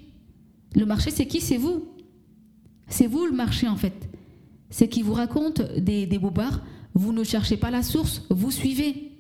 Le 0.75 0.85
marché, 0.85 1.11
c'est 1.11 1.25
qui? 1.25 1.41
C'est 1.41 1.57
vous. 1.57 1.87
C'est 2.87 3.07
vous 3.07 3.25
le 3.25 3.31
marché 3.31 3.67
en 3.67 3.75
fait. 3.75 4.09
C'est 4.69 4.87
qui 4.87 5.01
vous 5.01 5.13
raconte 5.13 5.61
des, 5.77 6.05
des 6.05 6.19
bobards. 6.19 6.61
Vous 6.93 7.13
ne 7.13 7.23
cherchez 7.23 7.57
pas 7.57 7.71
la 7.71 7.83
source, 7.83 8.23
vous 8.29 8.51
suivez. 8.51 9.11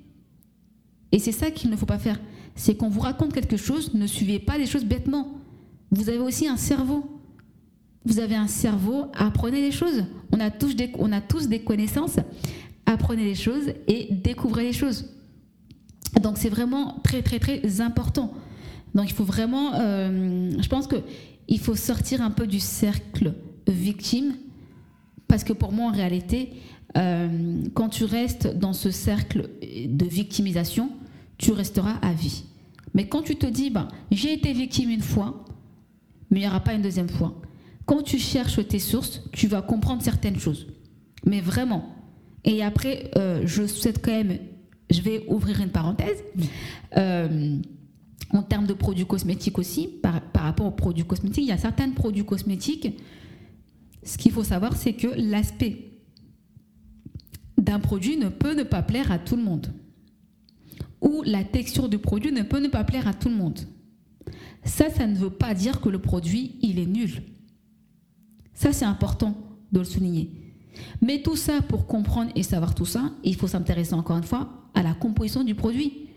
Et 1.11 1.19
c'est 1.19 1.31
ça 1.31 1.51
qu'il 1.51 1.69
ne 1.69 1.75
faut 1.75 1.85
pas 1.85 1.99
faire 1.99 2.19
c'est 2.55 2.75
qu'on 2.75 2.89
vous 2.89 2.99
raconte 2.99 3.33
quelque 3.33 3.57
chose, 3.57 3.93
ne 3.93 4.07
suivez 4.07 4.39
pas 4.39 4.57
les 4.57 4.65
choses 4.65 4.85
bêtement. 4.85 5.35
Vous 5.91 6.09
avez 6.09 6.19
aussi 6.19 6.47
un 6.47 6.57
cerveau. 6.57 7.19
Vous 8.05 8.19
avez 8.19 8.35
un 8.35 8.47
cerveau, 8.47 9.05
apprenez 9.13 9.61
les 9.61 9.71
choses. 9.71 10.05
On 10.31 10.39
a 10.39 10.49
tous 10.49 10.75
des, 10.75 10.91
on 10.97 11.11
a 11.11 11.21
tous 11.21 11.47
des 11.47 11.59
connaissances, 11.59 12.17
apprenez 12.85 13.23
les 13.23 13.35
choses 13.35 13.73
et 13.87 14.07
découvrez 14.11 14.63
les 14.63 14.73
choses. 14.73 15.09
Donc 16.21 16.37
c'est 16.37 16.49
vraiment 16.49 16.99
très 17.03 17.21
très 17.21 17.39
très 17.39 17.79
important. 17.79 18.33
Donc 18.95 19.09
il 19.09 19.13
faut 19.13 19.23
vraiment, 19.23 19.75
euh, 19.75 20.51
je 20.59 20.67
pense 20.67 20.87
que 20.87 20.97
il 21.47 21.59
faut 21.59 21.75
sortir 21.75 22.21
un 22.21 22.31
peu 22.31 22.47
du 22.47 22.59
cercle 22.59 23.33
victime, 23.67 24.33
parce 25.27 25.43
que 25.43 25.53
pour 25.53 25.71
moi 25.71 25.89
en 25.89 25.91
réalité, 25.91 26.53
euh, 26.97 27.63
quand 27.73 27.89
tu 27.89 28.03
restes 28.03 28.47
dans 28.57 28.73
ce 28.73 28.91
cercle 28.91 29.49
de 29.61 30.05
victimisation, 30.05 30.89
tu 31.37 31.51
resteras 31.51 31.95
à 32.01 32.13
vie. 32.13 32.43
Mais 32.93 33.07
quand 33.07 33.21
tu 33.21 33.35
te 33.35 33.45
dis, 33.45 33.69
ben, 33.69 33.87
j'ai 34.11 34.33
été 34.33 34.51
victime 34.53 34.89
une 34.89 35.01
fois, 35.01 35.45
mais 36.29 36.39
il 36.39 36.43
n'y 36.43 36.47
aura 36.47 36.59
pas 36.59 36.73
une 36.73 36.81
deuxième 36.81 37.09
fois. 37.09 37.39
Quand 37.85 38.03
tu 38.03 38.19
cherches 38.19 38.65
tes 38.67 38.79
sources, 38.79 39.23
tu 39.31 39.47
vas 39.47 39.61
comprendre 39.61 40.01
certaines 40.01 40.37
choses. 40.37 40.67
Mais 41.25 41.41
vraiment. 41.41 41.95
Et 42.43 42.63
après, 42.63 43.11
euh, 43.17 43.43
je 43.45 43.65
souhaite 43.67 44.03
quand 44.03 44.11
même, 44.11 44.37
je 44.89 45.01
vais 45.01 45.25
ouvrir 45.27 45.61
une 45.61 45.69
parenthèse. 45.69 46.23
Euh, 46.97 47.57
en 48.33 48.43
termes 48.43 48.65
de 48.65 48.73
produits 48.73 49.05
cosmétiques 49.05 49.59
aussi, 49.59 49.87
par, 49.87 50.21
par 50.21 50.43
rapport 50.43 50.65
aux 50.65 50.71
produits 50.71 51.03
cosmétiques, 51.03 51.43
il 51.43 51.49
y 51.49 51.53
a 51.53 51.57
certains 51.57 51.89
produits 51.89 52.25
cosmétiques. 52.25 52.97
Ce 54.03 54.17
qu'il 54.17 54.31
faut 54.31 54.43
savoir, 54.43 54.75
c'est 54.75 54.93
que 54.93 55.07
l'aspect 55.15 55.90
d'un 57.61 57.79
produit 57.79 58.17
ne 58.17 58.29
peut 58.29 58.53
ne 58.53 58.63
pas 58.63 58.81
plaire 58.81 59.11
à 59.11 59.19
tout 59.19 59.35
le 59.35 59.43
monde 59.43 59.71
ou 61.01 61.23
la 61.25 61.43
texture 61.43 61.89
du 61.89 61.97
produit 61.97 62.31
ne 62.31 62.43
peut 62.43 62.59
ne 62.59 62.67
pas 62.67 62.83
plaire 62.83 63.07
à 63.07 63.13
tout 63.13 63.29
le 63.29 63.35
monde. 63.35 63.59
Ça, 64.63 64.89
ça 64.89 65.07
ne 65.07 65.15
veut 65.15 65.31
pas 65.31 65.55
dire 65.55 65.81
que 65.81 65.89
le 65.89 65.99
produit, 65.99 66.57
il 66.61 66.79
est 66.79 66.85
nul. 66.85 67.23
Ça, 68.53 68.71
c'est 68.71 68.85
important 68.85 69.35
de 69.71 69.79
le 69.79 69.85
souligner. 69.85 70.29
Mais 71.01 71.21
tout 71.21 71.35
ça, 71.35 71.61
pour 71.61 71.87
comprendre 71.87 72.31
et 72.35 72.43
savoir 72.43 72.75
tout 72.75 72.85
ça, 72.85 73.11
il 73.23 73.35
faut 73.35 73.47
s'intéresser 73.47 73.95
encore 73.95 74.17
une 74.17 74.23
fois 74.23 74.69
à 74.75 74.83
la 74.83 74.93
composition 74.93 75.43
du 75.43 75.55
produit. 75.55 76.09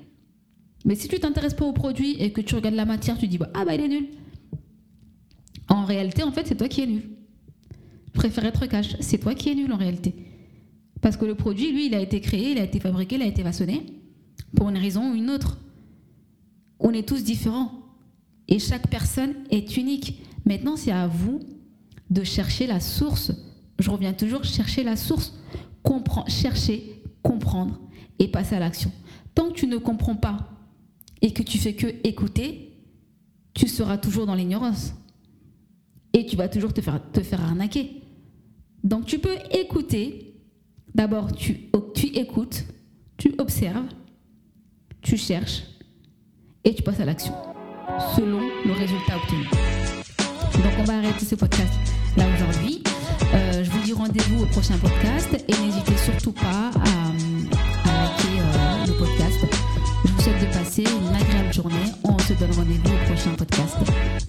Mais 0.85 0.95
si 0.95 1.09
tu 1.09 1.19
t'intéresses 1.19 1.55
pas 1.55 1.65
au 1.65 1.73
produit 1.73 2.17
et 2.21 2.31
que 2.33 2.43
tu 2.43 2.55
regardes 2.55 2.75
la 2.75 2.85
matière, 2.85 3.17
tu 3.17 3.27
dis 3.27 3.39
bah, 3.39 3.49
ah 3.55 3.65
bah 3.65 3.75
il 3.75 3.81
est 3.81 3.89
nul. 3.89 4.09
En 5.69 5.87
réalité, 5.87 6.23
en 6.23 6.31
fait, 6.31 6.47
c'est 6.47 6.57
toi 6.57 6.69
qui 6.69 6.83
es 6.83 6.87
nul. 6.87 7.03
Je 8.09 8.13
préfère 8.13 8.45
être 8.45 8.67
cash. 8.67 8.97
C'est 9.01 9.19
toi 9.19 9.35
qui 9.35 9.49
es 9.49 9.55
nul 9.55 9.73
en 9.73 9.79
réalité. 9.79 10.15
Parce 11.05 11.19
que 11.19 11.27
le 11.27 11.35
produit, 11.35 11.71
lui, 11.71 11.89
il 11.89 11.95
a 11.95 12.01
été 12.01 12.23
créé, 12.23 12.53
il 12.53 12.59
a 12.59 12.65
été 12.65 12.81
fabriqué, 12.81 13.17
il 13.17 13.23
a 13.23 13.27
été 13.27 13.43
façonné 13.43 13.85
pour 14.57 14.71
une 14.71 14.79
raison 14.79 15.11
ou 15.11 15.15
une 15.15 15.29
autre. 15.29 15.59
On 16.81 16.95
est 16.95 17.07
tous 17.07 17.23
différents 17.23 17.73
et 18.49 18.59
chaque 18.59 18.89
personne 18.89 19.35
est 19.51 19.77
unique. 19.77 20.23
Maintenant, 20.47 20.77
c'est 20.77 20.93
à 20.93 21.07
vous 21.07 21.41
de 22.09 22.25
chercher 22.25 22.67
la 22.67 22.81
source. 22.81 23.33
Je 23.79 23.91
reviens 23.91 24.15
toujours 24.15 24.45
chercher 24.45 24.83
la 24.83 24.97
source, 24.97 25.39
chercher, 26.27 27.03
comprendre 27.21 27.79
et 28.19 28.29
passer 28.29 28.55
à 28.55 28.61
l'action. 28.61 28.91
Tant 29.35 29.51
que 29.51 29.55
tu 29.57 29.67
ne 29.67 29.77
comprends 29.77 30.17
pas 30.17 30.49
et 31.21 31.35
que 31.35 31.43
tu 31.43 31.59
fais 31.59 31.75
que 31.75 31.89
écouter, 32.03 32.79
tu 33.53 33.69
seras 33.69 33.99
toujours 33.99 34.25
dans 34.25 34.35
l'ignorance 34.35 34.95
et 36.15 36.25
tu 36.25 36.35
vas 36.35 36.49
toujours 36.49 36.73
te 36.73 36.81
faire, 36.81 36.99
te 37.13 37.21
faire 37.21 37.43
arnaquer. 37.43 37.91
Donc 38.83 39.05
tu 39.05 39.19
peux 39.19 39.37
écouter. 39.53 40.31
D'abord, 40.95 41.33
tu, 41.33 41.71
écoutes, 42.15 42.65
tu 43.17 43.35
observes, 43.39 43.89
tu 45.03 45.17
cherches 45.17 45.65
et 46.63 46.73
tu 46.73 46.83
passes 46.83 47.01
à 47.01 47.05
l'action 47.05 47.35
selon 48.15 48.41
le 48.65 48.73
résultat 48.73 49.17
obtenu. 49.17 49.45
Donc 50.63 50.73
on 50.79 50.85
va 50.85 50.99
arrêter 50.99 51.25
ce 51.25 51.35
podcast 51.35 51.73
là 52.17 52.25
aujourd'hui. 52.33 52.83
Euh, 53.35 53.65
je 53.65 53.71
vous 53.71 53.83
dis 53.83 53.93
rendez-vous 53.93 54.45
au 54.45 54.47
prochain 54.47 54.79
podcast 54.79 55.31
et 55.35 55.53
n'hésitez 55.65 55.97
surtout 55.97 56.33
pas 56.33 56.71
à, 56.71 57.11
liker 57.11 58.41
euh, 58.41 58.87
le 58.87 58.93
podcast. 58.93 59.39
Je 60.05 60.13
vous 60.13 60.23
souhaite 60.23 60.41
de 60.41 60.55
passer 60.57 60.85
une 60.85 61.15
agréable 61.15 61.53
journée. 61.53 61.93
On 62.05 62.17
se 62.21 62.35
donne 62.35 62.53
rendez-vous 62.53 62.95
au 62.95 63.13
prochain 63.13 63.31
podcast. 63.37 63.77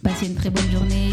Passez 0.01 0.25
une 0.27 0.35
très 0.35 0.49
bonne 0.49 0.71
journée. 0.71 1.11